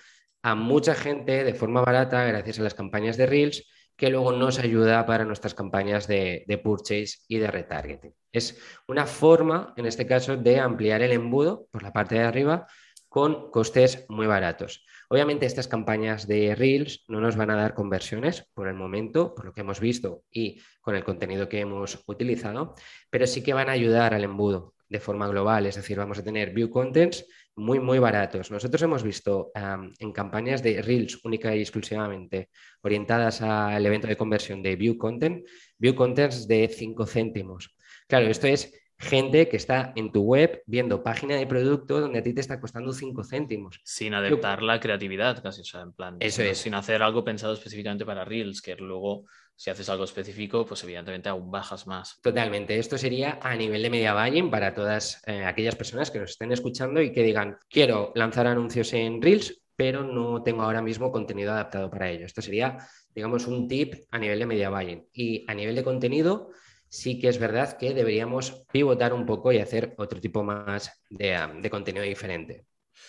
a 0.43 0.55
mucha 0.55 0.95
gente 0.95 1.45
de 1.45 1.55
forma 1.55 1.83
barata 1.83 2.25
gracias 2.25 2.59
a 2.59 2.63
las 2.63 2.75
campañas 2.75 3.17
de 3.17 3.27
Reels 3.27 3.64
que 3.97 4.11
luego 4.11 4.33
nos 4.33 4.61
ayuda 4.61 5.05
para 5.07 5.25
nuestras 5.25 5.55
campañas 5.55 6.07
de, 6.07 6.61
purchase 6.62 7.19
y 7.27 7.38
de 7.38 7.51
retargeting. 7.51 8.14
Es 8.31 8.57
una 8.87 9.07
forma, 9.07 9.75
en 9.77 9.87
este 9.87 10.07
caso, 10.07 10.37
de 10.37 10.61
ampliar 10.61 11.03
el 11.03 11.11
embudo 11.11 11.67
por 11.73 11.83
la 11.83 11.93
parte 11.93 12.14
de 12.14 12.23
arriba 12.23 12.67
con 13.09 13.51
costes 13.51 14.07
muy 14.09 14.29
baratos. 14.29 14.85
Obviamente 15.09 15.47
estas 15.47 15.67
campañas 15.67 16.29
de 16.29 16.55
Reels 16.55 17.05
no 17.09 17.21
nos 17.21 17.35
van 17.35 17.51
a 17.51 17.57
dar 17.57 17.75
conversiones 17.75 18.49
por 18.55 18.69
el 18.69 18.75
momento, 18.75 19.35
por 19.35 19.47
lo 19.47 19.53
que 19.53 19.62
hemos 19.62 19.81
visto 19.81 20.23
y 20.31 20.62
con 20.81 20.95
el 20.95 21.03
contenido 21.03 21.49
que 21.49 21.61
hemos 21.61 22.05
utilizado, 22.07 22.75
pero 23.11 23.27
sí 23.27 23.43
que 23.43 23.55
van 23.55 23.69
a 23.69 23.73
ayudar 23.73 24.14
al 24.14 24.23
embudo 24.23 24.75
de 24.88 25.01
forma 25.01 25.29
global, 25.29 25.66
es 25.66 25.77
decir, 25.77 25.98
vamos 25.98 26.18
a 26.18 26.24
tener 26.24 26.53
view 26.53 26.70
contents 26.70 27.27
muy, 27.57 27.81
muy 27.81 27.98
baratos. 27.98 28.51
Nosotros 28.51 28.81
hemos 28.83 29.03
visto 29.03 29.51
en 29.98 30.12
campañas 30.12 30.62
de 30.62 30.81
Reels 30.81 31.24
única 31.24 31.55
y 31.55 31.61
exclusivamente 31.61 32.51
orientadas 32.83 33.42
al 33.42 33.85
evento 33.85 34.07
de 34.07 34.16
conversión 34.16 34.62
de 34.62 34.77
View 34.77 34.96
Content, 34.96 35.46
View 35.77 35.94
Contents 35.94 36.46
de 36.46 36.68
5 36.68 37.07
céntimos. 37.07 37.77
Claro, 38.07 38.27
esto 38.27 38.46
es 38.46 38.72
gente 39.01 39.48
que 39.48 39.57
está 39.57 39.92
en 39.94 40.11
tu 40.11 40.22
web 40.22 40.62
viendo 40.66 41.05
página 41.05 41.37
de 41.37 41.46
producto 41.46 42.01
donde 42.01 42.18
a 42.18 42.22
ti 42.22 42.33
te 42.33 42.40
está 42.40 42.61
costando 42.61 42.92
5 42.92 43.24
céntimos. 43.24 43.81
Sin 43.85 44.14
adaptar 44.14 44.62
la 44.62 44.81
creatividad, 44.81 45.42
casi, 45.42 45.61
o 45.61 45.64
sea, 45.64 45.83
en 45.83 45.92
plan, 45.92 46.16
Eso 46.20 46.42
es. 46.42 46.59
sin 46.59 46.74
hacer 46.74 47.03
algo 47.03 47.24
pensado 47.24 47.53
específicamente 47.55 48.05
para 48.05 48.24
Reels, 48.24 48.62
que 48.62 48.74
luego 48.77 49.27
si 49.59 49.71
haces 49.71 49.88
algo 49.88 50.05
específico, 50.05 50.64
pues 50.64 50.85
evidentemente 50.85 51.29
aún 51.29 51.51
bajas 51.51 51.88
más. 51.88 52.21
Totalmente. 52.23 52.79
Esto 52.79 52.97
sería 52.97 53.40
a 53.42 53.57
nivel 53.57 53.83
de 53.83 53.90
media 53.90 54.14
buying 54.14 54.53
para 54.53 54.73
todas 54.73 55.21
eh, 55.27 55.44
aquellas 55.44 55.75
personas 55.75 56.12
que 56.12 56.21
nos 56.21 56.31
estén 56.31 56.53
escuchando 56.53 57.03
y 57.03 57.11
que 57.11 57.25
digan, 57.25 57.59
quiero 57.68 58.12
lanzar 58.14 58.47
anuncios 58.47 58.92
en 58.92 59.21
Reels, 59.21 59.61
pero 59.75 60.05
no 60.05 60.44
tengo 60.44 60.62
ahora 60.62 60.81
mismo 60.81 61.11
contenido 61.11 61.51
adaptado 61.51 61.90
para 61.90 62.09
ello. 62.09 62.25
Esto 62.25 62.40
sería, 62.40 62.79
digamos, 63.12 63.49
un 63.49 63.66
tip 63.66 63.94
a 64.12 64.18
nivel 64.18 64.38
de 64.38 64.47
media 64.47 64.71
buying. 64.71 65.09
Y 65.12 65.44
a 65.49 65.55
nivel 65.55 65.75
de 65.75 65.83
contenido, 65.83 66.51
sí 66.87 67.18
que 67.18 67.27
es 67.27 67.40
verdad 67.40 67.77
que 67.77 67.94
deberíamos 67.94 68.64
pivotar 68.71 69.12
un 69.12 69.27
poco 69.27 69.51
y 69.51 69.59
hacer 69.59 69.92
otro 69.99 70.21
tipo 70.21 70.44
más 70.44 71.03
de, 71.11 71.37
de 71.61 71.68
contenido 71.68 72.05
diferente. 72.05 72.64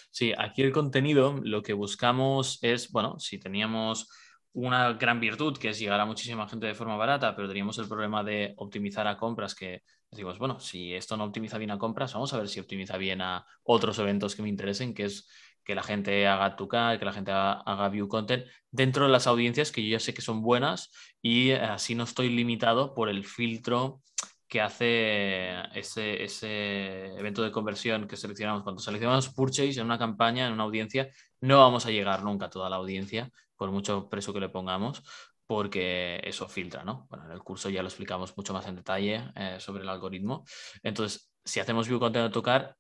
Sí, 0.09 0.33
aquí 0.35 0.63
el 0.63 0.71
contenido 0.71 1.39
lo 1.43 1.62
que 1.62 1.73
buscamos 1.73 2.57
es, 2.63 2.91
bueno, 2.91 3.19
si 3.19 3.38
teníamos 3.38 4.09
una 4.53 4.93
gran 4.93 5.19
virtud 5.19 5.57
que 5.57 5.69
es 5.69 5.79
llegar 5.79 5.99
a 5.99 6.05
muchísima 6.05 6.47
gente 6.47 6.67
de 6.67 6.75
forma 6.75 6.97
barata, 6.97 7.35
pero 7.35 7.47
teníamos 7.47 7.77
el 7.77 7.88
problema 7.88 8.23
de 8.23 8.53
optimizar 8.57 9.07
a 9.07 9.17
compras 9.17 9.55
que 9.55 9.83
decimos, 10.09 10.39
bueno, 10.39 10.59
si 10.59 10.93
esto 10.93 11.15
no 11.17 11.25
optimiza 11.25 11.57
bien 11.57 11.71
a 11.71 11.77
compras, 11.77 12.13
vamos 12.13 12.33
a 12.33 12.38
ver 12.38 12.49
si 12.49 12.59
optimiza 12.59 12.97
bien 12.97 13.21
a 13.21 13.45
otros 13.63 13.99
eventos 13.99 14.35
que 14.35 14.41
me 14.41 14.49
interesen, 14.49 14.93
que 14.93 15.05
es 15.05 15.29
que 15.63 15.75
la 15.75 15.83
gente 15.83 16.25
haga 16.27 16.55
Tucar, 16.55 16.97
que 16.97 17.05
la 17.05 17.13
gente 17.13 17.31
haga, 17.31 17.89
view 17.89 18.07
content 18.07 18.45
dentro 18.71 19.05
de 19.05 19.12
las 19.12 19.27
audiencias 19.27 19.71
que 19.71 19.83
yo 19.83 19.91
ya 19.91 19.99
sé 19.99 20.13
que 20.15 20.21
son 20.21 20.41
buenas 20.41 20.89
y 21.21 21.51
así 21.51 21.93
no 21.93 22.05
estoy 22.05 22.29
limitado 22.29 22.95
por 22.95 23.07
el 23.07 23.23
filtro 23.23 24.01
que 24.47 24.62
hace 24.62 25.51
ese, 25.77 26.23
ese, 26.23 27.13
evento 27.19 27.43
de 27.43 27.51
conversión 27.51 28.07
que 28.07 28.17
seleccionamos. 28.17 28.63
Cuando 28.63 28.81
seleccionamos 28.81 29.29
purchase 29.29 29.79
en 29.79 29.85
una 29.85 29.99
campaña, 29.99 30.47
en 30.47 30.53
una 30.53 30.63
audiencia, 30.63 31.07
no 31.39 31.59
vamos 31.59 31.85
a 31.85 31.91
llegar 31.91 32.23
nunca 32.23 32.47
a 32.47 32.49
toda 32.49 32.67
la 32.67 32.77
audiencia, 32.77 33.29
por 33.59 33.71
mucho 33.71 34.07
precio 34.09 34.33
que 34.33 34.39
le 34.39 34.47
pongamos, 34.47 35.03
porque 35.45 36.21
eso 36.23 36.47
filtra, 36.47 36.83
¿no? 36.85 37.07
Bueno, 37.09 37.25
en 37.25 37.31
el 37.31 37.43
curso 37.43 37.69
ya 37.69 37.81
lo 37.81 37.89
explicamos 37.89 38.35
mucho 38.37 38.53
más 38.53 38.65
en 38.67 38.77
detalle 38.77 39.31
eh, 39.35 39.57
sobre 39.59 39.83
el 39.83 39.89
algoritmo. 39.89 40.45
Entonces, 40.81 41.29
si 41.43 41.59
hacemos 41.59 41.87
view 41.87 41.99
content 41.99 42.27
a 42.27 42.31
tocar, 42.31 42.77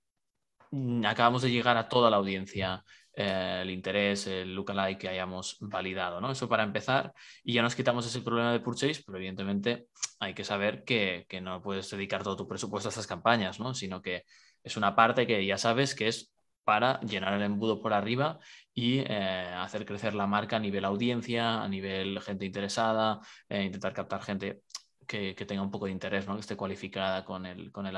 mm, 0.71 1.05
acabamos 1.05 1.41
de 1.41 1.51
llegar 1.51 1.75
a 1.75 1.89
toda 1.89 2.09
la 2.09 2.15
audiencia 2.17 2.83
eh, 3.13 3.59
el 3.63 3.71
interés, 3.71 4.27
el 4.27 4.55
lookalike 4.55 4.99
que 5.01 5.09
hayamos 5.09 5.57
validado, 5.59 6.21
¿no? 6.21 6.31
Eso 6.31 6.47
para 6.47 6.63
empezar 6.63 7.13
y 7.43 7.53
ya 7.53 7.61
nos 7.61 7.75
quitamos 7.75 8.05
ese 8.05 8.21
problema 8.21 8.53
de 8.53 8.61
purchase, 8.61 9.03
pero 9.05 9.17
evidentemente 9.17 9.87
hay 10.19 10.33
que 10.33 10.45
saber 10.45 10.85
que, 10.85 11.25
que 11.27 11.41
no 11.41 11.61
puedes 11.61 11.89
dedicar 11.89 12.23
todo 12.23 12.37
tu 12.37 12.47
presupuesto 12.47 12.87
a 12.87 12.91
estas 12.91 13.07
campañas, 13.07 13.59
¿no? 13.59 13.73
Sino 13.73 14.01
que 14.01 14.23
es 14.63 14.77
una 14.77 14.95
parte 14.95 15.27
que 15.27 15.45
ya 15.45 15.57
sabes 15.57 15.93
que 15.95 16.07
es 16.07 16.31
para 16.69 16.99
llenar 16.99 17.33
el 17.33 17.41
embudo 17.41 17.81
por 17.81 17.93
arriba 17.93 18.37
y 18.75 18.99
eh, 18.99 19.51
hacer 19.57 19.87
crecer 19.87 20.13
la 20.13 20.27
marca 20.27 20.57
a 20.57 20.59
nivel 20.59 20.85
audiencia, 20.85 21.63
a 21.63 21.67
nivel 21.67 22.21
gente 22.21 22.45
interesada, 22.45 23.21
eh, 23.49 23.63
intentar 23.63 23.91
captar 23.91 24.21
gente 24.21 24.61
que, 25.07 25.33
tenga 25.47 25.63
un 25.63 25.71
poco 25.71 25.87
de 25.87 25.93
interés, 25.93 26.27
¿no? 26.27 26.35
que 26.35 26.41
esté 26.41 26.55
cualificada 26.55 27.25
con 27.25 27.47
el, 27.47 27.71
con 27.71 27.87
el. 27.87 27.97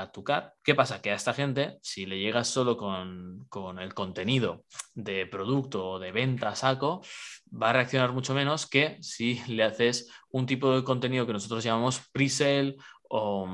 ¿Qué 0.64 0.74
pasa? 0.74 1.02
Que 1.02 1.10
a 1.10 1.14
esta 1.14 1.34
gente, 1.34 1.80
si 1.82 2.06
le 2.06 2.18
llegas 2.18 2.48
solo 2.48 2.78
con, 2.78 3.44
con 3.50 3.78
el 3.78 3.92
contenido 3.92 4.64
de 4.94 5.26
producto 5.26 5.90
o 5.90 5.98
de 5.98 6.10
venta 6.10 6.48
a 6.48 6.54
saco, 6.54 7.02
va 7.52 7.68
a 7.68 7.72
reaccionar 7.74 8.12
mucho 8.12 8.32
menos 8.32 8.66
que 8.66 8.96
si 9.02 9.34
le 9.48 9.64
haces 9.64 10.10
un 10.30 10.46
tipo 10.46 10.74
de 10.74 10.82
contenido 10.82 11.26
que 11.26 11.34
nosotros 11.34 11.62
llamamos 11.62 12.00
pre-sale 12.10 12.76
o, 13.02 13.46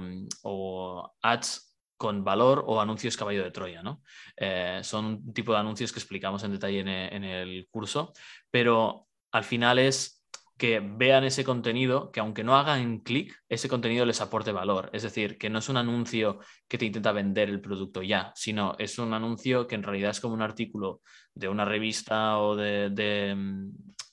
o 0.45 1.13
ads 1.23 1.68
con 1.99 2.25
valor 2.25 2.65
o 2.67 2.81
anuncios 2.81 3.17
caballo 3.17 3.43
de 3.43 3.51
Troya, 3.51 3.83
¿no? 3.83 4.03
Eh, 4.37 4.81
son 4.83 5.05
un 5.05 5.35
tipo 5.35 5.53
de 5.53 5.59
anuncios 5.59 5.93
que 5.93 5.99
explicamos 5.99 6.43
en 6.45 6.53
detalle 6.53 6.81
en, 6.81 7.25
el 7.25 7.67
curso, 7.71 8.13
pero 8.51 9.09
al 9.33 9.45
final 9.45 9.79
es 9.79 10.25
que 10.57 10.81
vean 10.81 11.25
ese 11.25 11.45
contenido, 11.45 12.11
que 12.11 12.21
aunque 12.21 12.43
no 12.43 12.57
hagan 12.57 12.99
clic, 13.01 13.37
ese 13.49 13.69
contenido 13.69 14.07
les 14.07 14.21
aporte 14.21 14.51
valor. 14.53 14.91
Es 14.93 15.03
decir, 15.03 15.39
que 15.39 15.51
no 15.51 15.61
es 15.61 15.69
un 15.69 15.77
anuncio 15.77 16.41
que 16.67 16.79
te 16.79 16.87
intenta 16.87 17.13
vender 17.13 17.49
el 17.49 17.61
producto 17.61 18.03
ya, 18.03 18.33
sino 18.35 18.75
es 18.79 18.99
un 18.99 19.13
anuncio 19.15 19.67
que 19.67 19.77
en 19.77 19.85
realidad 19.85 20.11
es 20.11 20.21
como 20.21 20.35
un 20.35 20.43
artículo 20.43 21.01
de 21.35 21.49
una 21.49 21.65
revista 21.65 22.39
o 22.39 22.57
de, 22.57 22.91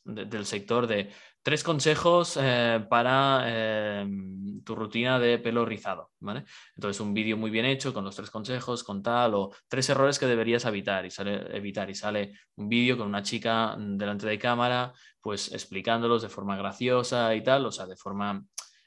del 0.03 0.45
sector 0.45 0.85
de 0.85 1.11
tres 1.45 1.63
consejos 1.63 2.39
eh, 2.41 2.83
para 2.89 3.43
eh, 3.45 4.07
tu 4.63 4.73
rutina 4.73 5.19
de 5.19 5.37
pelo 5.37 5.63
rizado, 5.63 6.09
¿vale? 6.19 6.43
Entonces, 6.75 6.99
un 6.99 7.13
vídeo 7.13 7.37
muy 7.37 7.51
bien 7.51 7.65
hecho 7.65 7.93
con 7.93 8.03
los 8.03 8.15
tres 8.15 8.31
consejos, 8.31 8.83
con 8.83 9.03
tal, 9.03 9.35
o 9.35 9.51
tres 9.67 9.87
errores 9.89 10.17
que 10.17 10.25
deberías 10.25 10.65
evitar 10.65 11.05
y 11.05 11.11
sale, 11.11 11.55
evitar, 11.55 11.87
y 11.87 11.93
sale 11.93 12.33
un 12.55 12.67
vídeo 12.67 12.97
con 12.97 13.05
una 13.05 13.21
chica 13.21 13.75
delante 13.77 14.25
de 14.25 14.39
cámara, 14.39 14.91
pues 15.21 15.53
explicándolos 15.53 16.23
de 16.23 16.29
forma 16.29 16.57
graciosa 16.57 17.35
y 17.35 17.43
tal, 17.43 17.67
o 17.67 17.71
sea, 17.71 17.85
de 17.85 17.95
forma 17.95 18.43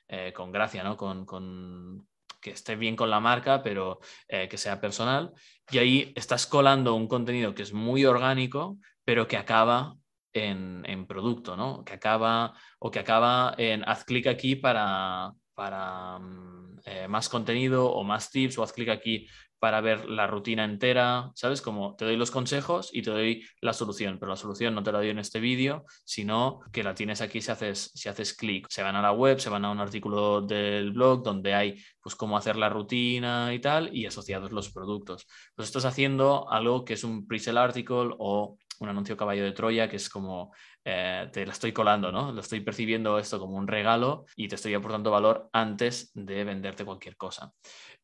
eh, 0.08 0.32
con 0.32 0.50
gracia, 0.50 0.82
¿no? 0.82 0.96
Con, 0.96 1.26
con, 1.26 2.08
que 2.40 2.50
esté 2.50 2.74
bien 2.74 2.96
con 2.96 3.08
la 3.08 3.20
marca, 3.20 3.62
pero 3.62 4.00
que 4.28 4.56
sea 4.56 4.80
personal. 4.80 5.32
Y 5.70 5.78
ahí 5.78 6.12
estás 6.16 6.46
colando 6.46 6.94
un 6.94 7.06
contenido 7.06 7.54
que 7.54 7.62
es 7.62 7.72
muy 7.72 8.04
orgánico, 8.04 8.78
pero 9.04 9.28
que 9.28 9.36
acaba 9.36 9.97
en, 10.32 11.06
producto, 11.06 11.56
¿no? 11.56 11.84
Que 11.84 11.94
acaba 11.94 12.54
o 12.78 12.90
que 12.90 12.98
acaba 12.98 13.54
en 13.58 13.82
haz 13.88 14.04
clic 14.04 14.26
aquí 14.26 14.56
para, 14.56 15.32
para 15.54 16.18
mm, 16.18 16.80
eh, 16.84 17.08
más 17.08 17.28
contenido 17.28 17.90
o 17.90 18.04
más 18.04 18.30
tips 18.30 18.58
o 18.58 18.62
haz 18.62 18.72
clic 18.72 18.88
aquí 18.88 19.26
para 19.58 19.80
ver 19.80 20.08
la 20.08 20.26
rutina 20.26 20.64
entera, 20.64 21.30
¿sabes? 21.34 21.62
Como 21.62 21.96
te 21.96 22.04
doy 22.04 22.16
los 22.16 22.30
consejos 22.30 22.90
y 22.92 23.02
te 23.02 23.10
doy 23.10 23.44
la 23.60 23.72
solución, 23.72 24.18
pero 24.18 24.30
la 24.30 24.36
solución 24.36 24.74
no 24.74 24.82
te 24.82 24.92
la 24.92 24.98
doy 24.98 25.08
en 25.10 25.18
este 25.18 25.40
vídeo, 25.40 25.84
sino 26.04 26.60
que 26.72 26.84
la 26.84 26.94
tienes 26.94 27.20
aquí 27.20 27.40
si 27.40 27.50
haces, 27.50 27.90
si 27.94 28.08
haces 28.08 28.34
clic. 28.34 28.66
Se 28.70 28.82
van 28.82 28.96
a 28.96 29.02
la 29.02 29.12
web, 29.12 29.40
se 29.40 29.50
van 29.50 29.64
a 29.64 29.70
un 29.70 29.80
artículo 29.80 30.42
del 30.42 30.92
blog 30.92 31.22
donde 31.24 31.54
hay 31.54 31.82
pues 32.00 32.14
cómo 32.14 32.36
hacer 32.36 32.56
la 32.56 32.68
rutina 32.68 33.52
y 33.52 33.58
tal 33.58 33.94
y 33.94 34.06
asociados 34.06 34.52
los 34.52 34.70
productos. 34.70 35.26
Pues 35.56 35.68
estás 35.68 35.84
haciendo 35.84 36.50
algo 36.50 36.84
que 36.84 36.94
es 36.94 37.02
un 37.02 37.26
pre-sale 37.26 37.58
article 37.58 38.10
o 38.18 38.58
un 38.80 38.88
anuncio 38.88 39.16
caballo 39.16 39.44
de 39.44 39.52
Troya 39.52 39.88
que 39.88 39.96
es 39.96 40.08
como 40.08 40.52
eh, 40.84 41.28
te 41.32 41.44
la 41.44 41.52
estoy 41.52 41.72
colando, 41.72 42.12
¿no? 42.12 42.32
Lo 42.32 42.40
estoy 42.40 42.60
percibiendo 42.60 43.18
esto 43.18 43.38
como 43.38 43.56
un 43.56 43.66
regalo 43.66 44.26
y 44.36 44.48
te 44.48 44.54
estoy 44.54 44.74
aportando 44.74 45.10
valor 45.10 45.48
antes 45.52 46.10
de 46.14 46.44
venderte 46.44 46.84
cualquier 46.84 47.16
cosa. 47.16 47.52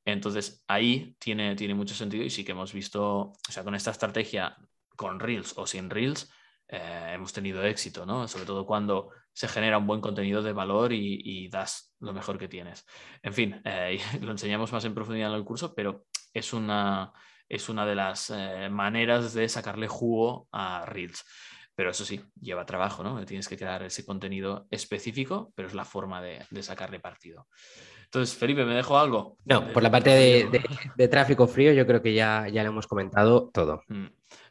Entonces 0.04 0.62
ahí 0.68 1.16
tiene, 1.18 1.56
tiene 1.56 1.74
mucho 1.74 1.94
sentido 1.94 2.24
y 2.24 2.30
sí 2.30 2.44
que 2.44 2.52
hemos 2.52 2.72
visto, 2.72 3.02
o 3.02 3.52
sea, 3.52 3.64
con 3.64 3.74
esta 3.74 3.90
estrategia, 3.90 4.56
con 4.96 5.18
Reels 5.18 5.54
o 5.56 5.66
sin 5.66 5.90
Reels, 5.90 6.30
eh, 6.68 7.12
hemos 7.14 7.32
tenido 7.32 7.62
éxito, 7.64 8.06
¿no? 8.06 8.26
Sobre 8.28 8.46
todo 8.46 8.66
cuando 8.66 9.10
se 9.32 9.48
genera 9.48 9.78
un 9.78 9.86
buen 9.86 10.00
contenido 10.00 10.42
de 10.42 10.52
valor 10.52 10.92
y, 10.92 11.48
das 11.48 11.94
lo 12.00 12.12
mejor 12.12 12.38
que 12.38 12.48
tienes. 12.48 12.86
En 13.22 13.32
fin, 13.34 13.60
eh, 13.64 13.98
lo 14.20 14.30
enseñamos 14.30 14.72
más 14.72 14.84
en 14.84 14.94
profundidad 14.94 15.30
en 15.30 15.36
el 15.36 15.44
curso, 15.44 15.74
pero 15.74 16.06
es 16.32 16.52
una, 16.52 17.12
es 17.48 17.68
una 17.68 17.86
de 17.86 17.94
las 17.94 18.30
eh, 18.30 18.68
maneras 18.70 19.34
de 19.34 19.48
sacarle 19.48 19.88
jugo 19.88 20.48
a 20.52 20.84
Reels. 20.86 21.24
Pero 21.74 21.90
eso 21.90 22.04
sí, 22.04 22.20
lleva 22.40 22.66
trabajo, 22.66 23.02
¿no? 23.02 23.24
Tienes 23.24 23.48
que 23.48 23.56
crear 23.56 23.82
ese 23.82 24.04
contenido 24.04 24.66
específico, 24.70 25.52
pero 25.56 25.66
es 25.66 25.74
la 25.74 25.84
forma 25.84 26.22
de, 26.22 26.44
sacarle 26.62 27.00
partido. 27.00 27.48
Entonces, 28.04 28.36
Felipe, 28.36 28.64
¿me 28.64 28.74
dejo 28.74 28.96
algo? 28.96 29.38
No, 29.44 29.72
por 29.72 29.82
la 29.82 29.90
parte 29.90 30.10
de, 30.10 31.08
tráfico 31.08 31.48
frío, 31.48 31.72
yo 31.72 31.84
creo 31.84 32.00
que 32.00 32.14
ya, 32.14 32.46
ya 32.48 32.62
lo 32.62 32.68
hemos 32.68 32.86
comentado 32.86 33.50
todo. 33.52 33.82
Mm. 33.88 34.06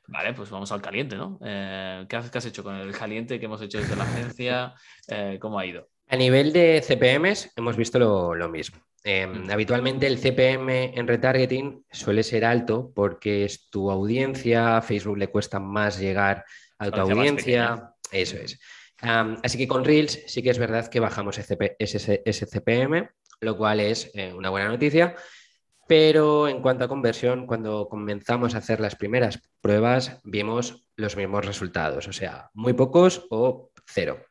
Vale, 0.07 0.33
pues 0.33 0.49
vamos 0.49 0.69
al 0.73 0.81
caliente, 0.81 1.15
¿no? 1.15 1.39
Eh, 1.41 2.05
¿qué, 2.09 2.17
has, 2.17 2.45
hecho 2.45 2.61
con 2.61 2.75
el 2.75 2.91
caliente 2.91 3.39
que 3.39 3.45
hemos 3.45 3.61
hecho 3.61 3.77
desde 3.77 3.95
la 3.95 4.03
agencia? 4.03 4.73
Eh, 5.07 5.37
¿Cómo 5.41 5.59
ha 5.59 5.65
ido? 5.65 5.89
A 6.07 6.15
nivel 6.15 6.53
de 6.53 6.81
CPMs, 6.81 7.51
hemos 7.57 7.75
visto 7.75 7.99
lo 8.33 8.49
mismo. 8.49 8.79
Em, 9.05 9.49
habitualmente 9.51 10.07
el 10.07 10.17
CPM 10.17 10.97
en 10.97 11.07
retargeting 11.07 11.85
suele 11.91 12.23
ser 12.23 12.45
alto 12.45 12.91
porque 12.95 13.43
es 13.43 13.69
tu 13.69 13.91
audiencia, 13.91 14.77
a 14.77 14.81
Facebook 14.81 15.17
le 15.17 15.27
cuesta 15.27 15.59
más 15.59 15.99
llegar 15.99 16.45
a 16.77 16.89
tu 16.89 17.01
audiencia, 17.01 17.93
eso 18.11 18.37
es. 18.37 18.59
así 19.01 19.57
que 19.57 19.67
con 19.67 19.83
Reels 19.83 20.23
sí 20.27 20.41
que 20.41 20.51
es 20.51 20.57
verdad 20.57 20.87
que 20.87 21.01
bajamos 21.01 21.37
ese, 21.37 22.47
CPM, 22.47 23.09
lo 23.41 23.57
cual 23.57 23.81
es 23.81 24.09
eh, 24.13 24.31
una 24.33 24.49
buena 24.49 24.69
noticia, 24.69 25.15
pero 25.85 26.47
en 26.47 26.61
cuanto 26.61 26.85
a 26.85 26.87
conversión, 26.87 27.45
cuando 27.45 27.89
comenzamos 27.89 28.55
a 28.55 28.59
hacer 28.59 28.79
las 28.79 28.95
primeras 28.95 29.41
pruebas, 29.59 30.21
vimos 30.23 30.87
los 30.95 31.17
mismos 31.17 31.45
resultados, 31.45 32.07
o 32.07 32.13
sea, 32.13 32.51
muy 32.53 32.71
pocos 32.71 33.27
o 33.29 33.69
cero. 33.85 34.25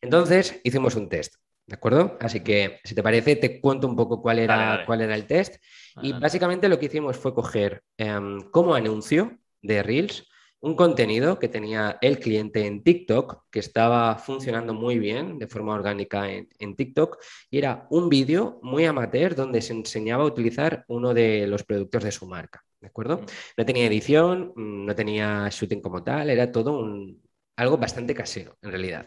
Entonces 0.00 0.60
hicimos 0.64 0.96
un 0.96 1.08
test. 1.08 1.36
¿De 1.68 1.74
acuerdo? 1.74 2.16
Así 2.20 2.40
que, 2.40 2.80
si 2.82 2.94
te 2.94 3.02
parece, 3.02 3.36
te 3.36 3.60
cuento 3.60 3.86
un 3.86 3.94
poco 3.94 4.22
cuál 4.22 4.38
era, 4.38 4.84
Cuál 4.86 5.02
era 5.02 5.14
el 5.14 5.26
test. 5.26 5.56
Y 6.00 6.14
básicamente 6.14 6.66
lo 6.66 6.78
que 6.78 6.86
hicimos 6.86 7.18
fue 7.18 7.34
coger 7.34 7.82
em, 7.98 8.40
como 8.50 8.74
anuncio 8.74 9.38
de 9.60 9.82
Reels 9.82 10.26
un 10.60 10.74
contenido 10.74 11.38
que 11.38 11.48
tenía 11.48 11.98
el 12.00 12.18
cliente 12.18 12.66
en 12.66 12.82
TikTok, 12.82 13.44
que 13.50 13.60
estaba 13.60 14.16
funcionando 14.16 14.72
muy 14.72 14.98
bien 14.98 15.38
de 15.38 15.46
forma 15.46 15.74
orgánica 15.74 16.32
en, 16.32 16.48
en 16.58 16.74
TikTok, 16.74 17.18
y 17.50 17.58
era 17.58 17.86
un 17.90 18.08
vídeo 18.08 18.58
muy 18.62 18.86
amateur 18.86 19.34
donde 19.36 19.60
se 19.60 19.74
enseñaba 19.74 20.24
a 20.24 20.26
utilizar 20.26 20.84
uno 20.88 21.12
de 21.12 21.46
los 21.46 21.64
productos 21.64 22.02
de 22.02 22.10
su 22.10 22.26
marca. 22.26 22.64
¿De 22.80 22.88
acuerdo? 22.88 23.18
Mm. 23.18 23.26
No 23.58 23.66
tenía 23.66 23.86
edición, 23.86 24.52
mm, 24.56 24.86
no 24.86 24.94
tenía 24.94 25.48
shooting 25.50 25.82
como 25.82 26.02
tal, 26.02 26.30
era 26.30 26.50
todo 26.50 26.78
un, 26.78 27.22
algo 27.56 27.76
bastante 27.76 28.14
casero 28.14 28.56
en 28.62 28.70
realidad. 28.70 29.06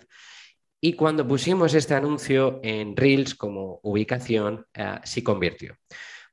Y 0.84 0.94
cuando 0.94 1.28
pusimos 1.28 1.76
este 1.76 1.94
anuncio 1.94 2.60
en 2.64 2.98
Reels 2.98 3.36
como 3.36 3.80
ubicación, 3.84 4.66
eh, 4.74 4.96
sí 5.04 5.22
convirtió. 5.22 5.76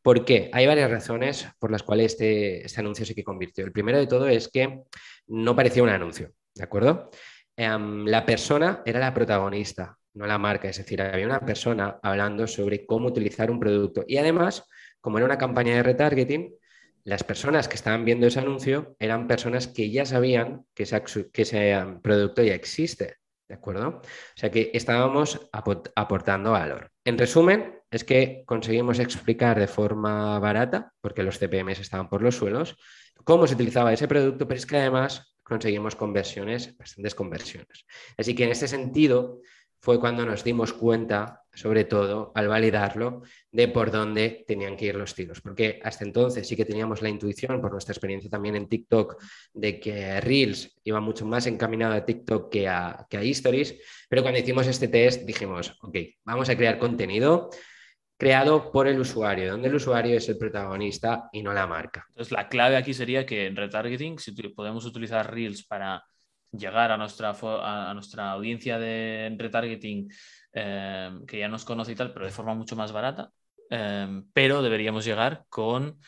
¿Por 0.01 0.25
qué? 0.25 0.49
Hay 0.55 0.67
varias 0.67 0.91
razones 0.91 1.47
por 1.59 1.71
las 1.71 1.83
cuales 1.83 2.13
este, 2.13 2.65
este, 2.65 2.81
anuncio 2.81 3.05
sí 3.05 3.15
que 3.15 3.23
convirtió. 3.23 3.67
El 3.67 3.73
primero 3.73 3.99
de 3.99 4.07
todo 4.07 4.27
es 4.27 4.49
que 4.49 4.85
no 5.27 5.55
parecía 5.55 5.83
un 5.83 5.91
anuncio, 5.91 6.33
¿de 6.55 6.65
acuerdo? 6.65 7.11
Em, 7.57 8.07
la 8.07 8.25
persona 8.25 8.83
era 8.87 9.01
la 9.01 9.13
protagonista, 9.13 9.99
no 10.15 10.27
la 10.27 10.39
marca, 10.39 10.71
es 10.71 10.79
decir, 10.79 11.03
había 11.03 11.27
una 11.27 11.41
persona 11.41 11.99
hablando 12.03 12.47
sobre 12.47 12.87
cómo 12.87 13.09
utilizar 13.09 13.51
un 13.51 13.61
producto. 13.61 14.03
Y 14.07 14.17
además, 14.17 14.65
como 15.03 15.19
era 15.19 15.27
una 15.27 15.37
campaña 15.37 15.75
de 15.75 15.83
retargeting, 15.83 16.55
las 17.05 17.23
personas 17.23 17.69
que 17.69 17.77
estaban 17.77 18.07
viendo 18.07 18.27
ese 18.27 18.41
anuncio 18.41 18.97
eran 18.99 19.27
personas 19.29 19.67
que 19.67 19.91
ya 19.91 20.07
sabían 20.07 20.65
que 20.75 20.85
que 21.33 21.43
ese 21.43 21.85
producto 22.03 22.43
ya 22.43 22.55
existe. 22.55 23.17
¿De 23.49 23.55
acuerdo? 23.55 23.89
O 23.89 24.03
sea 24.37 24.51
que 24.51 24.71
estábamos 24.75 25.49
aportando 25.53 26.53
valor. 26.53 26.91
En 27.03 27.17
resumen, 27.17 27.81
es 27.91 28.05
que 28.05 28.43
conseguimos 28.47 28.99
explicar 28.99 29.59
de 29.59 29.67
forma 29.67 30.39
barata, 30.39 30.93
porque 31.01 31.23
los 31.23 31.39
CPMs 31.39 31.81
estaban 31.81 32.11
por 32.11 32.21
los 32.21 32.37
suelos, 32.37 32.77
cómo 33.25 33.47
se 33.47 33.55
utilizaba 33.55 33.93
ese 33.93 34.07
producto, 34.07 34.47
pero 34.47 34.59
es 34.59 34.67
que 34.67 34.77
además 34.77 35.35
conseguimos 35.43 35.97
conversiones, 35.97 36.77
bastantes 36.77 37.15
conversiones. 37.15 37.87
Así 38.19 38.35
que 38.35 38.45
en 38.45 38.51
este 38.51 38.69
sentido, 38.69 39.41
fue 39.81 40.01
cuando 40.01 40.27
nos 40.27 40.45
dimos 40.45 40.73
cuenta, 40.73 41.45
sobre 41.53 41.85
todo 41.85 42.33
al 42.35 42.49
validarlo, 42.49 43.23
de 43.51 43.69
por 43.69 43.91
dónde 43.91 44.45
tenían 44.47 44.77
que 44.77 44.87
ir 44.87 44.97
los 44.97 45.15
tiros. 45.15 45.41
Porque 45.41 45.81
hasta 45.83 46.05
entonces 46.05 46.47
sí 46.47 46.57
que 46.57 46.65
teníamos 46.65 47.03
la 47.03 47.09
intuición, 47.09 47.61
por 47.61 47.73
nuestra 47.73 47.93
experiencia 47.93 48.31
también 48.31 48.57
en 48.57 48.69
TikTok, 48.69 49.23
de 49.55 49.79
que 49.81 50.21
Reels 50.21 50.79
iba 50.85 51.01
mucho 51.01 51.27
más 51.27 51.47
encaminado 51.47 51.95
a 51.95 52.05
TikTok 52.05 52.51
que 52.51 52.69
a, 52.69 53.07
que 53.09 53.19
a. 53.19 53.23
Pero 54.09 54.23
cuando 54.23 54.41
hicimos 54.41 54.67
este 54.67 54.89
test 54.89 55.23
dijimos, 55.25 55.77
ok, 55.83 55.97
vamos 56.25 56.49
a 56.49 56.57
crear 56.57 56.79
contenido 56.79 57.51
creado 58.19 58.73
por 58.73 58.89
el 58.89 58.99
usuario, 58.99 59.53
donde 59.53 59.69
el 59.69 59.77
usuario 59.77 60.17
es 60.17 60.29
el 60.29 60.37
protagonista 60.37 61.29
y 61.33 61.41
no 61.43 61.53
la 61.53 61.69
marca. 61.69 62.05
Entonces, 62.09 62.33
la 62.33 62.49
clave 62.49 62.77
aquí 62.77 62.93
sería 62.93 63.25
que 63.25 63.47
en 63.47 63.55
retargeting, 63.55 64.19
si 64.19 64.33
podemos 64.33 64.85
utilizar 64.85 65.33
Reels 65.33 65.65
para 65.65 66.03
llegar 66.53 66.91
a 66.91 66.97
nuestra, 66.97 67.35
a, 67.41 67.93
nuestra 67.95 68.33
audiencia 68.33 68.79
de 68.79 69.35
retargeting 69.39 70.11
eh, 70.53 71.11
que 71.27 71.39
ya 71.39 71.49
nos 71.49 71.65
conoce 71.65 71.93
y 71.93 71.95
tal, 71.95 72.13
pero 72.13 72.27
de 72.27 72.33
forma 72.33 72.55
mucho 72.55 72.77
más 72.77 72.93
barata. 72.93 73.31
Eh, 73.71 74.23
pero 74.33 74.63
deberíamos 74.63 75.05
llegar 75.05 75.45
con 75.49 76.01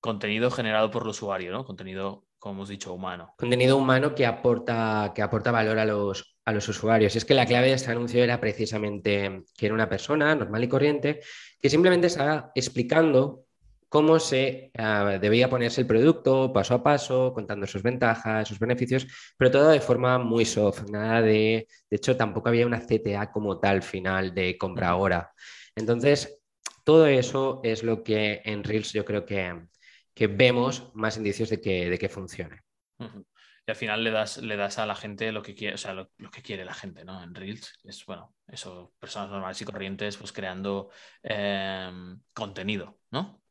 contenido 0.00 0.50
generado 0.50 0.90
por 0.90 1.02
el 1.02 1.08
usuario, 1.08 1.52
¿no? 1.52 1.64
Contenido, 1.64 2.24
como 2.38 2.54
hemos 2.56 2.68
dicho, 2.68 2.92
humano. 2.92 3.34
Contenido 3.36 3.76
humano 3.76 4.14
que 4.14 4.26
aporta, 4.26 5.12
que 5.14 5.22
aporta 5.22 5.50
valor 5.50 5.78
a 5.78 5.84
los, 5.84 6.36
a 6.44 6.52
los 6.52 6.68
usuarios. 6.68 7.16
Es 7.16 7.24
que 7.24 7.34
la 7.34 7.46
clave 7.46 7.68
de 7.68 7.74
este 7.74 7.90
anuncio 7.90 8.22
era 8.22 8.40
precisamente 8.40 9.42
que 9.56 9.66
era 9.66 9.74
una 9.74 9.88
persona 9.88 10.34
normal 10.34 10.64
y 10.64 10.68
corriente 10.68 11.20
que 11.60 11.68
simplemente 11.68 12.06
estaba 12.06 12.52
explicando 12.54 13.47
cómo 13.88 14.18
se 14.18 14.70
ah, 14.78 15.18
debía 15.20 15.48
ponerse 15.50 15.80
el 15.80 15.86
producto 15.86 16.52
paso 16.52 16.74
a 16.74 16.82
paso, 16.82 17.32
contando 17.32 17.66
sus 17.66 17.82
ventajas, 17.82 18.48
sus 18.48 18.58
beneficios, 18.58 19.06
pero 19.36 19.50
todo 19.50 19.68
de 19.68 19.80
forma 19.80 20.18
muy 20.18 20.44
soft, 20.44 20.88
nada 20.90 21.22
de, 21.22 21.66
de 21.90 21.96
hecho 21.96 22.16
tampoco 22.16 22.48
había 22.48 22.66
una 22.66 22.80
CTA 22.80 23.30
como 23.30 23.58
tal 23.58 23.82
final 23.82 24.34
de 24.34 24.56
compra 24.58 24.88
ahora. 24.90 25.32
Entonces, 25.74 26.40
todo 26.84 27.06
eso 27.06 27.60
es 27.64 27.82
lo 27.82 28.02
que 28.02 28.42
en 28.44 28.64
Reels 28.64 28.92
yo 28.92 29.04
creo 29.04 29.24
que, 29.24 29.68
que 30.14 30.26
vemos 30.26 30.90
más 30.94 31.16
indicios 31.16 31.50
de 31.50 31.60
que, 31.60 31.90
de 31.90 31.98
que 31.98 32.08
funcione. 32.08 32.62
Y 32.98 33.70
al 33.70 33.76
final 33.76 34.02
le 34.02 34.10
das, 34.10 34.38
le 34.38 34.56
das 34.56 34.78
a 34.78 34.86
la 34.86 34.94
gente 34.94 35.30
lo 35.30 35.42
que 35.42 35.54
quiere, 35.54 35.74
o 35.74 35.78
sea, 35.78 35.92
lo, 35.92 36.10
que 36.32 36.40
quiere 36.40 36.64
la 36.64 36.72
gente, 36.72 37.04
¿no? 37.04 37.22
En 37.22 37.34
Reels 37.34 37.78
es, 37.84 38.06
bueno, 38.06 38.34
eso, 38.46 38.94
personas 38.98 39.28
normales 39.28 39.60
y 39.60 39.66
corrientes, 39.66 40.16
pues 40.16 40.32
creando 40.32 40.88
em, 41.22 42.18
contenido, 42.32 42.98
¿no? 43.10 43.42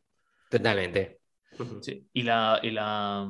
Totalmente. 0.49 1.19
Sí. 1.81 2.07
Y, 2.13 2.23
la, 2.23 2.59
y, 2.61 2.71
la, 2.71 3.27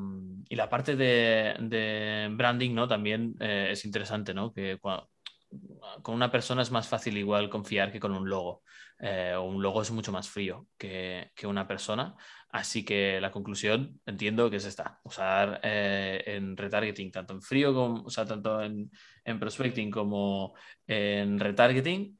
y 0.49 0.55
la 0.55 0.69
parte 0.69 0.95
de, 0.95 2.29
branding, 2.31 2.73
¿no? 2.73 2.87
También 2.87 3.35
eh, 3.39 3.69
es 3.71 3.85
interesante, 3.85 4.33
¿no? 4.33 4.53
Que 4.53 4.79
con 4.79 6.15
una 6.15 6.29
persona 6.29 6.61
es 6.61 6.71
más 6.71 6.87
fácil 6.87 7.17
igual 7.17 7.49
confiar 7.49 7.91
que 7.91 7.99
con 7.99 8.13
un 8.13 8.29
logo. 8.29 8.63
Eh, 8.99 9.35
un 9.37 9.61
logo 9.61 9.81
es 9.81 9.91
mucho 9.91 10.11
más 10.11 10.27
frío 10.27 10.67
que, 10.77 11.31
que, 11.35 11.47
una 11.47 11.67
persona. 11.67 12.15
Así 12.49 12.83
que 12.83 13.21
la 13.21 13.31
conclusión 13.31 14.01
entiendo 14.05 14.49
que 14.49 14.57
es 14.57 14.65
esta, 14.65 14.99
usar 15.03 15.59
eh, 15.63 16.23
en 16.25 16.57
retargeting, 16.57 17.11
tanto 17.11 17.33
en 17.33 17.41
frío 17.41 17.73
como, 17.73 18.03
o 18.03 18.09
sea, 18.09 18.25
tanto 18.25 18.61
en, 18.61 18.91
en 19.23 19.39
prospecting 19.39 19.91
como 19.91 20.55
en 20.85 21.39
retargeting, 21.39 22.17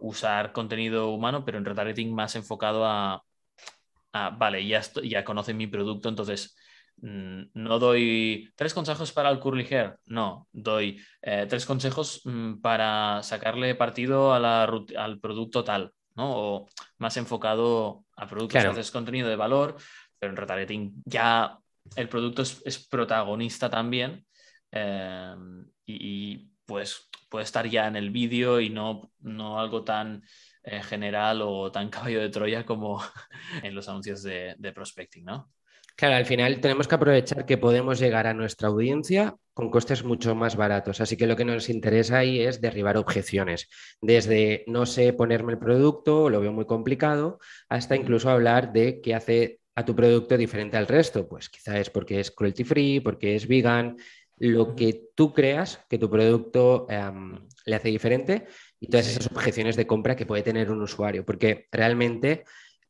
usar 0.00 0.52
contenido 0.52 1.10
humano, 1.10 1.44
pero 1.44 1.58
en 1.58 1.64
retargeting 1.64 2.14
más 2.14 2.36
enfocado 2.36 2.86
a, 2.86 3.22
ah, 4.12 4.30
vale, 4.30 4.66
ya, 4.66 4.82
ya 5.02 5.24
conocen 5.24 5.56
mi 5.56 5.66
producto, 5.66 6.08
entonces 6.08 6.56
mm, 6.98 7.42
no 7.54 7.78
doy 7.78 8.50
tres 8.56 8.74
consejos 8.74 9.12
para 9.12 9.30
el 9.30 9.38
curly 9.38 9.66
hair, 9.70 9.98
no, 10.06 10.48
doy 10.52 11.00
eh, 11.22 11.46
tres 11.48 11.66
consejos 11.66 12.22
mm, 12.24 12.60
para 12.60 13.22
sacarle 13.22 13.74
partido 13.74 14.32
al 14.32 15.20
producto 15.20 15.64
tal, 15.64 15.92
¿no? 16.14 16.32
O 16.36 16.68
más 16.98 17.16
enfocado 17.16 18.04
a 18.16 18.26
productos, 18.26 18.60
claro. 18.60 18.72
haces 18.72 18.90
contenido 18.90 19.28
de 19.28 19.36
valor, 19.36 19.76
pero 20.18 20.30
en 20.30 20.36
retargeting 20.36 21.02
ya 21.04 21.58
el 21.96 22.08
producto 22.08 22.42
es, 22.42 22.88
protagonista 22.88 23.68
también 23.68 24.24
eh, 24.70 25.34
y, 25.86 26.51
pues 26.72 27.10
puede 27.28 27.44
estar 27.44 27.68
ya 27.68 27.86
en 27.86 27.96
el 27.96 28.08
vídeo 28.08 28.58
y 28.58 28.70
no, 28.70 29.12
no 29.20 29.60
algo 29.60 29.84
tan 29.84 30.22
eh, 30.64 30.82
general 30.82 31.42
o 31.42 31.70
tan 31.70 31.90
caballo 31.90 32.18
de 32.18 32.30
Troya 32.30 32.64
como 32.64 33.02
en 33.62 33.74
los 33.74 33.90
anuncios 33.90 34.22
de, 34.22 34.72
prospecting, 34.74 35.26
¿no? 35.26 35.52
Claro, 35.94 36.16
al 36.16 36.24
final 36.24 36.58
tenemos 36.62 36.88
que 36.88 36.94
aprovechar 36.94 37.44
que 37.44 37.58
podemos 37.58 38.00
llegar 38.00 38.26
a 38.26 38.32
nuestra 38.32 38.68
audiencia 38.68 39.36
con 39.52 39.70
costes 39.70 40.02
mucho 40.02 40.34
más 40.34 40.56
baratos. 40.56 41.02
Así 41.02 41.18
que 41.18 41.26
lo 41.26 41.36
que 41.36 41.44
nos 41.44 41.68
interesa 41.68 42.20
ahí 42.20 42.40
es 42.40 42.62
derribar 42.62 42.96
objeciones. 42.96 43.68
Desde 44.00 44.64
no 44.66 44.86
sé 44.86 45.12
ponerme 45.12 45.52
el 45.52 45.58
producto, 45.58 46.30
lo 46.30 46.40
veo 46.40 46.52
muy 46.52 46.64
complicado, 46.64 47.38
hasta 47.68 47.96
incluso 47.96 48.30
hablar 48.30 48.72
de 48.72 49.02
qué 49.02 49.14
hace 49.14 49.60
a 49.74 49.84
tu 49.84 49.94
producto 49.94 50.38
diferente 50.38 50.78
al 50.78 50.86
resto. 50.86 51.28
Pues 51.28 51.50
quizá 51.50 51.78
es 51.78 51.90
porque 51.90 52.20
es 52.20 52.30
cruelty 52.30 52.64
free, 52.64 53.00
porque 53.00 53.36
es 53.36 53.46
vegan, 53.46 53.98
lo 54.42 54.74
que 54.74 55.10
tú 55.14 55.32
creas 55.32 55.84
que 55.88 55.98
tu 55.98 56.10
producto 56.10 56.88
em, 56.90 57.46
le 57.64 57.76
hace 57.76 57.90
diferente 57.90 58.48
y 58.80 58.88
todas 58.88 59.06
esas 59.06 59.30
objeciones 59.30 59.76
de 59.76 59.86
compra 59.86 60.16
que 60.16 60.26
puede 60.26 60.42
tener 60.42 60.68
un 60.72 60.82
usuario, 60.82 61.24
porque 61.24 61.68
realmente 61.70 62.42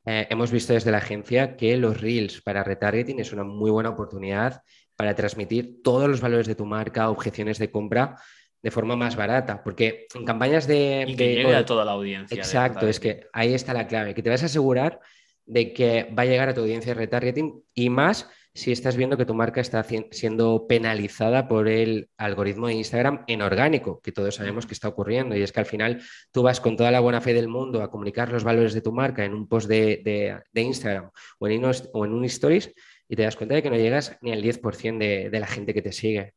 eh, 0.06 0.26
hemos 0.30 0.50
visto 0.50 0.72
desde 0.72 0.90
la 0.90 0.96
agencia 0.96 1.54
que 1.58 1.76
los 1.76 2.00
reels 2.00 2.40
para 2.40 2.64
retargeting 2.64 3.20
es 3.20 3.34
una 3.34 3.44
muy 3.44 3.70
buena 3.70 3.90
oportunidad 3.90 4.62
para 4.96 5.14
transmitir 5.14 5.82
todos 5.82 6.08
los 6.08 6.22
valores 6.22 6.46
de 6.46 6.54
tu 6.54 6.64
marca, 6.64 7.10
objeciones 7.10 7.58
de 7.58 7.70
compra 7.70 8.16
de 8.62 8.70
forma 8.70 8.96
más 8.96 9.14
barata, 9.14 9.62
porque 9.62 10.06
en 10.14 10.24
campañas 10.24 10.66
de... 10.66 11.04
Y 11.06 11.16
que 11.16 11.34
llegue 11.34 11.54
a 11.54 11.66
toda 11.66 11.84
la 11.84 11.92
audiencia. 11.92 12.34
Exacto, 12.34 12.88
es 12.88 12.98
que 12.98 13.26
ahí 13.34 13.52
está 13.52 13.74
la 13.74 13.86
clave, 13.86 14.14
que 14.14 14.22
te 14.22 14.30
vas 14.30 14.42
a 14.42 14.46
asegurar 14.46 15.00
de 15.44 15.74
que 15.74 16.04
va 16.18 16.22
a 16.22 16.26
llegar 16.26 16.48
a 16.48 16.54
tu 16.54 16.62
audiencia 16.62 16.94
de 16.94 17.00
retargeting 17.00 17.62
y 17.74 17.90
más 17.90 18.30
si 18.54 18.70
estás 18.70 18.96
viendo 18.96 19.16
que 19.16 19.24
tu 19.24 19.34
marca 19.34 19.60
está 19.60 19.84
siendo 20.10 20.66
penalizada 20.66 21.48
por 21.48 21.68
el 21.68 22.10
algoritmo 22.18 22.66
de 22.66 22.74
Instagram 22.74 23.24
en 23.26 23.40
orgánico, 23.40 24.00
que 24.02 24.12
todos 24.12 24.34
sabemos 24.34 24.66
que 24.66 24.74
está 24.74 24.88
ocurriendo. 24.88 25.34
Y 25.36 25.42
es 25.42 25.52
que 25.52 25.60
al 25.60 25.66
final 25.66 26.02
tú 26.32 26.42
vas 26.42 26.60
con 26.60 26.76
toda 26.76 26.90
la 26.90 27.00
buena 27.00 27.20
fe 27.20 27.32
del 27.32 27.48
mundo 27.48 27.82
a 27.82 27.90
comunicar 27.90 28.30
los 28.30 28.44
valores 28.44 28.74
de 28.74 28.82
tu 28.82 28.92
marca 28.92 29.24
en 29.24 29.32
un 29.32 29.48
post 29.48 29.68
de, 29.68 30.42
Instagram 30.54 31.10
o 31.38 31.48
en, 31.48 31.64
o 31.64 32.04
en 32.04 32.12
un 32.12 32.24
stories 32.26 32.74
y 33.08 33.16
te 33.16 33.22
das 33.22 33.36
cuenta 33.36 33.54
de 33.54 33.62
que 33.62 33.70
no 33.70 33.76
llegas 33.76 34.18
ni 34.20 34.32
al 34.32 34.42
10% 34.42 34.98
de, 34.98 35.30
de 35.30 35.40
la 35.40 35.46
gente 35.46 35.72
que 35.72 35.82
te 35.82 35.92
sigue. 35.92 36.34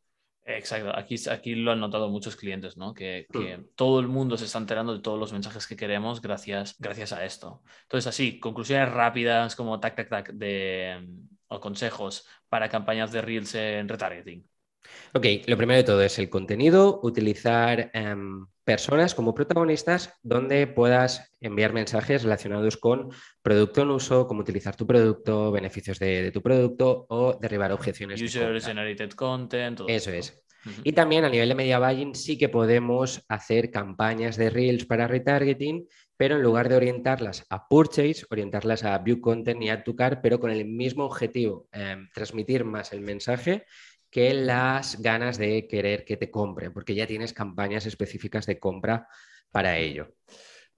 Exacto, 0.47 0.95
aquí, 0.95 1.15
aquí 1.32 1.56
lo 1.56 1.71
han 1.71 1.80
notado 1.80 2.08
muchos 2.08 2.36
clientes, 2.36 2.78
¿no? 2.78 2.93
Que, 2.93 3.25
que, 3.32 3.65
todo 3.75 3.99
el 3.99 4.08
mundo 4.08 4.38
se 4.38 4.45
está 4.45 4.60
enterando 4.60 4.93
de 4.93 5.01
todos 5.01 5.19
los 5.19 5.34
mensajes 5.34 5.65
que 5.65 5.75
queremos 5.75 6.21
gracias, 6.21 6.75
gracias 6.78 7.13
a 7.13 7.25
esto. 7.25 7.63
Entonces, 7.82 8.08
así, 8.08 8.39
conclusiones 8.39 8.91
rápidas 8.91 9.56
como 9.56 9.80
tac, 9.80 9.95
tac, 9.95 10.08
tac 10.08 10.34
de, 10.34 11.04
o 11.55 11.59
consejos 11.59 12.27
para 12.49 12.69
campañas 12.69 13.11
de 13.11 13.21
Reels 13.21 13.55
en 13.55 13.87
retargeting. 13.87 14.45
Ok, 15.13 15.25
lo 15.47 15.57
primero 15.57 15.77
de 15.77 15.83
todo 15.83 16.01
es 16.01 16.19
el 16.19 16.29
contenido, 16.29 16.99
utilizar 17.03 17.89
em, 17.93 18.45
personas 18.63 19.15
como 19.15 19.33
protagonistas 19.33 20.13
donde 20.21 20.67
puedas 20.67 21.33
enviar 21.39 21.73
mensajes 21.73 22.23
relacionados 22.23 22.77
con 22.77 23.09
producto 23.41 23.81
en 23.81 23.91
uso, 23.91 24.27
cómo 24.27 24.41
utilizar 24.41 24.75
tu 24.75 24.85
producto, 24.85 25.51
beneficios 25.51 25.99
de, 25.99 26.31
tu 26.31 26.41
producto 26.41 27.05
o 27.09 27.37
derribar 27.39 27.71
objeciones. 27.71 28.21
User 28.21 28.61
generated 28.61 29.11
content. 29.11 29.81
Eso 29.87 30.11
es. 30.11 30.41
Y 30.83 30.93
también 30.93 31.25
a 31.25 31.29
nivel 31.29 31.49
de 31.49 31.55
media 31.55 31.77
buying 31.77 32.15
sí 32.15 32.39
que 32.39 32.49
podemos 32.49 33.23
hacer 33.29 33.69
campañas 33.69 34.35
de 34.35 34.49
Reels 34.49 34.85
para 34.85 35.07
retargeting, 35.07 35.87
pero 36.17 36.36
en 36.36 36.43
lugar 36.43 36.69
de 36.69 36.75
orientarlas 36.75 37.45
a 37.49 37.67
purchase, 37.67 38.25
orientarlas 38.30 38.84
a 38.84 38.97
view 38.99 39.19
content 39.19 39.62
y 39.62 39.69
add 39.69 39.84
to 39.84 39.95
cart, 39.95 40.19
pero 40.21 40.39
con 40.39 40.51
el 40.51 40.65
mismo 40.65 41.06
objetivo, 41.06 41.67
em, 41.71 42.10
transmitir 42.13 42.63
más 42.63 42.93
el 42.93 43.01
mensaje 43.01 43.65
que 44.10 44.34
las 44.34 45.01
ganas 45.01 45.38
de 45.38 45.67
querer 45.67 46.06
que 46.06 46.17
te 46.17 46.32
compren, 46.32 46.71
porque 46.71 46.95
ya 46.95 47.06
tienes 47.06 47.34
campañas 47.34 47.86
específicas 47.86 48.45
de 48.45 48.60
compra 48.60 49.08
para 49.51 49.78
ello. 49.78 50.13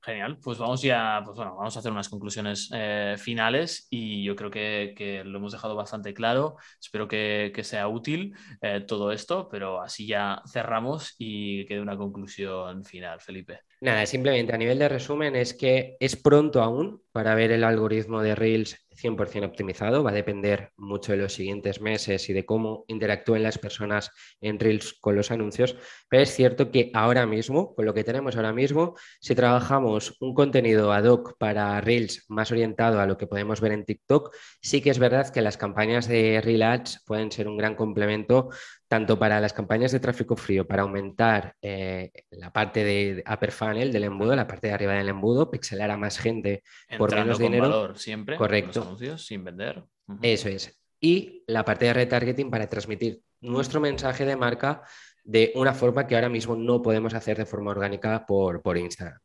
Genial, 0.01 0.39
pues 0.39 0.57
vamos 0.57 0.81
ya, 0.81 1.21
pues 1.25 1.35
bueno, 1.35 1.55
vamos 1.55 1.75
a 1.75 1.79
hacer 1.79 1.91
unas 1.91 2.07
conclusiones 2.07 2.69
eh, 2.73 3.15
finales 3.17 3.87
y 3.89 4.23
yo 4.23 4.35
creo 4.35 4.49
que, 4.49 5.21
lo 5.25 5.37
hemos 5.37 5.51
dejado 5.51 5.75
bastante 5.75 6.13
claro. 6.13 6.55
Espero 6.81 7.07
que, 7.07 7.51
sea 7.63 7.87
útil 7.87 8.33
eh, 8.61 8.81
todo 8.87 9.11
esto, 9.11 9.49
pero 9.49 9.81
así 9.81 10.07
ya 10.07 10.41
cerramos 10.51 11.13
y 11.17 11.65
quede 11.65 11.81
una 11.81 11.97
conclusión 11.97 12.85
final, 12.85 13.19
Felipe. 13.19 13.66
Nada, 13.79 14.07
simplemente 14.07 14.53
a 14.53 14.57
nivel 14.57 14.79
de 14.79 14.89
resumen 14.89 15.35
es 15.35 15.53
que 15.53 15.97
es 15.99 16.15
pronto 16.15 16.63
aún 16.63 17.03
para 17.11 17.35
ver 17.35 17.51
el 17.51 17.63
algoritmo 17.63 18.23
de 18.23 18.33
Reels 18.33 18.87
100% 18.97 19.45
optimizado, 19.45 20.03
va 20.03 20.11
a 20.11 20.13
depender 20.13 20.71
mucho 20.75 21.11
de 21.11 21.19
los 21.19 21.33
siguientes 21.33 21.81
meses 21.81 22.29
y 22.29 22.33
de 22.33 22.45
cómo 22.45 22.85
interactúen 22.87 23.43
las 23.43 23.57
personas 23.57 24.11
en 24.41 24.59
Reels 24.59 24.93
con 24.99 25.15
los 25.15 25.31
anuncios, 25.31 25.75
pero 26.09 26.23
es 26.23 26.33
cierto 26.33 26.71
que 26.71 26.89
ahora 26.93 27.25
mismo, 27.25 27.75
con 27.75 27.85
lo 27.85 27.93
que 27.93 28.03
tenemos 28.03 28.35
ahora 28.35 28.53
mismo, 28.53 28.95
si 29.21 29.35
trabajamos 29.35 30.17
un 30.19 30.33
contenido 30.33 30.91
ad 30.91 31.05
hoc 31.05 31.37
para 31.37 31.79
Reels 31.81 32.25
más 32.27 32.51
orientado 32.51 32.99
a 32.99 33.05
lo 33.05 33.17
que 33.17 33.27
podemos 33.27 33.61
ver 33.61 33.73
en 33.73 33.85
TikTok, 33.85 34.35
sí 34.61 34.81
que 34.81 34.89
es 34.89 34.99
verdad 34.99 35.29
que 35.29 35.41
las 35.41 35.57
campañas 35.57 36.07
de 36.07 36.41
Reel 36.41 36.63
Ads 36.63 37.03
pueden 37.05 37.31
ser 37.31 37.47
un 37.47 37.57
gran 37.57 37.75
complemento 37.75 38.49
tanto 38.87 39.19
para 39.19 39.39
las 39.39 39.53
campañas 39.53 39.91
de 39.91 39.99
tráfico 39.99 40.35
frío, 40.35 40.65
para 40.65 40.83
aumentar 40.83 41.55
eh, 41.61 42.11
la 42.31 42.51
parte 42.51 42.83
de 42.83 43.23
upper 43.31 43.51
funnel 43.51 43.91
del 43.91 44.05
embudo, 44.05 44.35
la 44.35 44.47
parte 44.47 44.67
de 44.67 44.73
arriba 44.73 44.93
del 44.93 45.09
embudo, 45.09 45.51
pixelar 45.51 45.91
a 45.91 45.97
más 45.97 46.17
gente 46.17 46.63
por 46.97 47.13
menos 47.13 47.37
dinero. 47.37 47.95
siempre. 47.95 48.37
Correcto. 48.37 48.81
anuncios, 48.81 49.25
sin 49.25 49.43
vender. 49.43 49.83
Eso 50.21 50.49
es. 50.49 50.79
Y 50.99 51.43
la 51.47 51.65
parte 51.65 51.85
de 51.85 51.93
retargeting 51.93 52.49
para 52.49 52.67
transmitir 52.67 53.21
nuestro 53.41 53.79
mensaje 53.79 54.25
de 54.25 54.35
marca 54.35 54.81
de 55.23 55.51
una 55.55 55.73
forma 55.73 56.07
que 56.07 56.15
ahora 56.15 56.29
mismo 56.29 56.55
no 56.55 56.81
podemos 56.81 57.13
hacer 57.13 57.37
de 57.37 57.45
forma 57.45 57.71
orgánica 57.71 58.25
por, 58.25 58.61
por 58.61 58.77
Instagram 58.77 59.19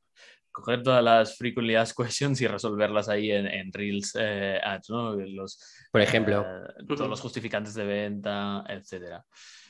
coger 0.52 0.82
todas 0.82 1.02
las 1.02 1.36
frequently 1.36 1.74
asked 1.74 1.96
questions 1.96 2.40
y 2.40 2.46
resolverlas 2.46 3.08
ahí 3.08 3.30
en, 3.32 3.72
Reels 3.72 4.16
eh, 4.18 4.60
Ads, 4.62 4.90
¿no? 4.90 5.14
Los, 5.14 5.58
Por 5.90 6.00
ejemplo. 6.00 6.42
Eh, 6.42 6.84
todos 6.86 7.08
los 7.08 7.20
justificantes 7.20 7.74
de 7.74 7.84
venta, 7.84 8.64
etcétera. 8.68 9.24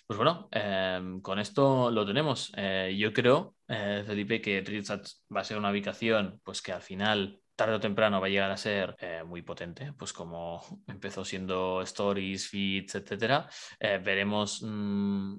Pues 0.06 0.16
bueno, 0.16 0.48
em, 0.50 1.20
con 1.22 1.38
esto 1.38 1.90
lo 1.90 2.04
tenemos. 2.04 2.52
Eh, 2.56 2.94
yo 2.98 3.12
creo, 3.12 3.54
Felipe, 3.66 4.42
que 4.42 4.60
Reels 4.60 4.90
Ads 4.90 5.24
va 5.34 5.40
a 5.40 5.44
ser 5.44 5.56
una 5.56 5.70
ubicación 5.70 6.40
pues 6.42 6.60
que 6.60 6.72
al 6.72 6.82
final 6.82 7.40
tarde 7.56 7.76
o 7.76 7.80
temprano 7.80 8.20
va 8.20 8.26
a 8.26 8.30
llegar 8.30 8.50
a 8.50 8.56
ser 8.56 8.96
muy 9.24 9.42
potente, 9.42 9.92
pues 9.94 10.12
como 10.12 10.62
empezó 10.88 11.24
siendo 11.24 11.80
stories, 11.82 12.48
feeds, 12.48 12.96
etcétera. 12.96 13.48
veremos 13.80 14.62
mm, 14.62 15.36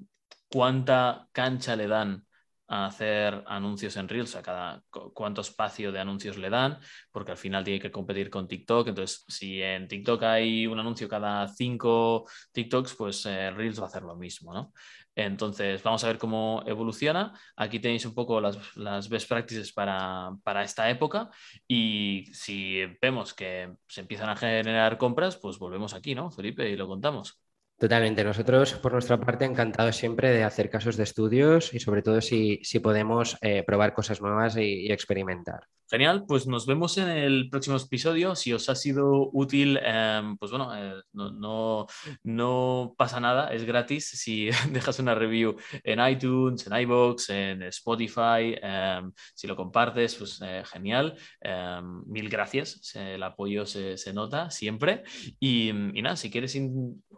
cuánta 0.48 1.28
cancha 1.32 1.76
le 1.76 1.86
dan 1.86 2.24
a 2.66 2.86
hacer 2.86 3.44
anuncios 3.46 3.96
en 3.96 4.08
Reels, 4.08 4.36
a 4.36 4.42
cada 4.42 4.82
cuánto 5.12 5.40
espacio 5.42 5.92
de 5.92 6.00
anuncios 6.00 6.38
le 6.38 6.50
dan, 6.50 6.78
porque 7.10 7.32
al 7.32 7.36
final 7.36 7.64
tiene 7.64 7.80
que 7.80 7.90
competir 7.90 8.30
con 8.30 8.48
TikTok. 8.48 8.88
Entonces, 8.88 9.24
si 9.28 9.62
en 9.62 9.88
TikTok 9.88 10.22
hay 10.22 10.66
un 10.66 10.78
anuncio 10.78 11.08
cada 11.08 11.46
cinco 11.48 12.26
TikToks, 12.52 12.94
pues 12.94 13.26
eh, 13.26 13.50
Reels 13.50 13.78
va 13.78 13.84
a 13.84 13.88
hacer 13.88 14.02
lo 14.02 14.16
mismo, 14.16 14.54
¿no? 14.54 14.72
Entonces, 15.16 15.82
vamos 15.82 16.02
a 16.04 16.08
ver 16.08 16.18
cómo 16.18 16.62
evoluciona. 16.66 17.38
Aquí 17.56 17.78
tenéis 17.78 18.04
un 18.04 18.14
poco 18.14 18.40
las, 18.40 18.76
las 18.76 19.08
best 19.08 19.28
practices 19.28 19.72
para, 19.72 20.32
para, 20.42 20.64
esta 20.64 20.90
época 20.90 21.30
y 21.68 22.24
si 22.32 22.84
vemos 23.00 23.32
que 23.34 23.72
se 23.86 24.00
empiezan 24.00 24.28
a 24.28 24.36
generar 24.36 24.98
compras, 24.98 25.36
pues 25.36 25.58
volvemos 25.58 25.94
aquí, 25.94 26.14
¿no, 26.14 26.30
Felipe? 26.30 26.68
Y 26.68 26.76
lo 26.76 26.88
contamos. 26.88 27.40
Totalmente. 27.78 28.22
Nosotros, 28.22 28.74
por 28.74 28.92
nuestra 28.92 29.18
parte, 29.18 29.44
encantados 29.44 29.96
siempre 29.96 30.30
de 30.30 30.44
hacer 30.44 30.70
casos 30.70 30.96
de 30.96 31.02
estudios 31.02 31.74
y 31.74 31.80
sobre 31.80 32.02
todo 32.02 32.20
si, 32.20 32.60
si 32.62 32.78
podemos 32.78 33.36
eh, 33.40 33.64
probar 33.66 33.94
cosas 33.94 34.22
nuevas 34.22 34.56
y, 34.56 34.92
experimentar. 34.92 35.66
Genial, 35.90 36.24
pues 36.26 36.46
nos 36.46 36.66
vemos 36.66 36.96
en 36.98 37.08
el 37.08 37.50
próximo 37.50 37.76
episodio. 37.76 38.36
Si 38.36 38.52
os 38.52 38.68
ha 38.68 38.74
sido 38.76 39.28
útil, 39.32 39.78
em, 39.82 40.36
pues 40.38 40.50
bueno, 40.52 40.74
eh, 40.74 41.02
no, 41.12 41.86
no, 42.22 42.94
pasa 42.96 43.20
nada, 43.20 43.48
es 43.48 43.64
gratis. 43.64 44.08
Si 44.08 44.50
dejas 44.70 45.00
una 45.00 45.14
review 45.14 45.56
en 45.82 45.98
iTunes, 46.06 46.66
en 46.66 46.80
iBox, 46.80 47.30
en 47.30 47.62
Spotify, 47.64 48.54
em, 48.62 49.12
si 49.34 49.46
lo 49.48 49.56
compartes, 49.56 50.14
pues 50.14 50.40
eh, 50.42 50.62
genial. 50.64 51.16
Em, 51.40 52.04
mil 52.06 52.30
gracias, 52.30 52.94
el 52.94 53.22
apoyo 53.22 53.66
se, 53.66 53.98
se 53.98 54.12
nota 54.12 54.50
siempre. 54.50 55.02
Y, 55.40 55.70
y, 55.70 56.02
nada, 56.02 56.16
si 56.16 56.30
quieres 56.30 56.54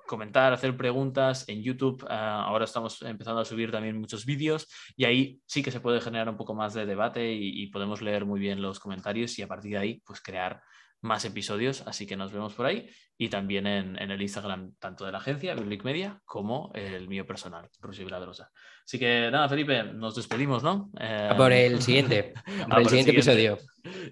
comentar 0.07 0.46
hacer 0.53 0.77
preguntas 0.77 1.49
en 1.49 1.63
YouTube. 1.63 2.07
Ah, 2.09 2.45
ahora 2.45 2.65
estamos 2.65 3.03
empezando 3.03 3.41
a 3.41 3.45
subir 3.45 3.71
también 3.71 3.99
muchos 3.99 4.25
vídeos 4.25 4.69
y 4.97 5.05
ahí 5.05 5.41
sí 5.47 5.63
que 5.63 5.71
se 5.71 5.81
puede 5.81 6.01
generar 6.01 6.29
un 6.29 6.37
poco 6.37 6.55
más 6.55 6.75
de 6.75 6.87
debate 6.87 7.33
y, 7.33 7.67
podemos 7.67 8.01
leer 8.01 8.25
muy 8.25 8.41
bien 8.41 8.63
los 8.63 8.79
comentarios 8.79 9.39
y 9.39 9.43
a 9.43 9.49
partir 9.49 9.73
de 9.73 9.79
ahí 9.79 10.03
pues 10.07 10.21
crear 10.21 10.63
más 11.03 11.25
episodios. 11.25 11.83
Así 11.87 12.07
que 12.07 12.17
nos 12.17 12.33
vemos 12.33 12.55
por 12.55 12.67
ahí 12.67 12.89
y 13.19 13.29
también 13.29 13.67
en, 13.67 13.99
el 13.99 14.23
Instagram 14.23 14.75
tanto 14.79 15.05
de 15.05 15.13
la 15.13 15.19
agencia 15.19 15.55
Biblic 15.55 15.85
Media 15.85 16.21
como 16.25 16.71
el 16.75 17.09
mío 17.09 17.27
personal, 17.27 17.69
Rusio 17.81 18.05
Viladrosa. 18.05 18.51
Así 18.85 18.99
que 18.99 19.31
nada, 19.31 19.49
Felipe, 19.49 19.83
nos 19.83 20.15
despedimos, 20.15 20.63
¿no? 20.63 20.91
por 21.37 21.53
el 21.53 21.83
siguiente, 21.83 22.35
por 22.69 22.81
el 22.81 22.89
siguiente 22.89 23.13
episodio. 23.13 23.59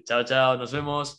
Chao, 0.05 0.25
chao, 0.25 0.57
nos 0.57 0.73
vemos. 0.73 1.13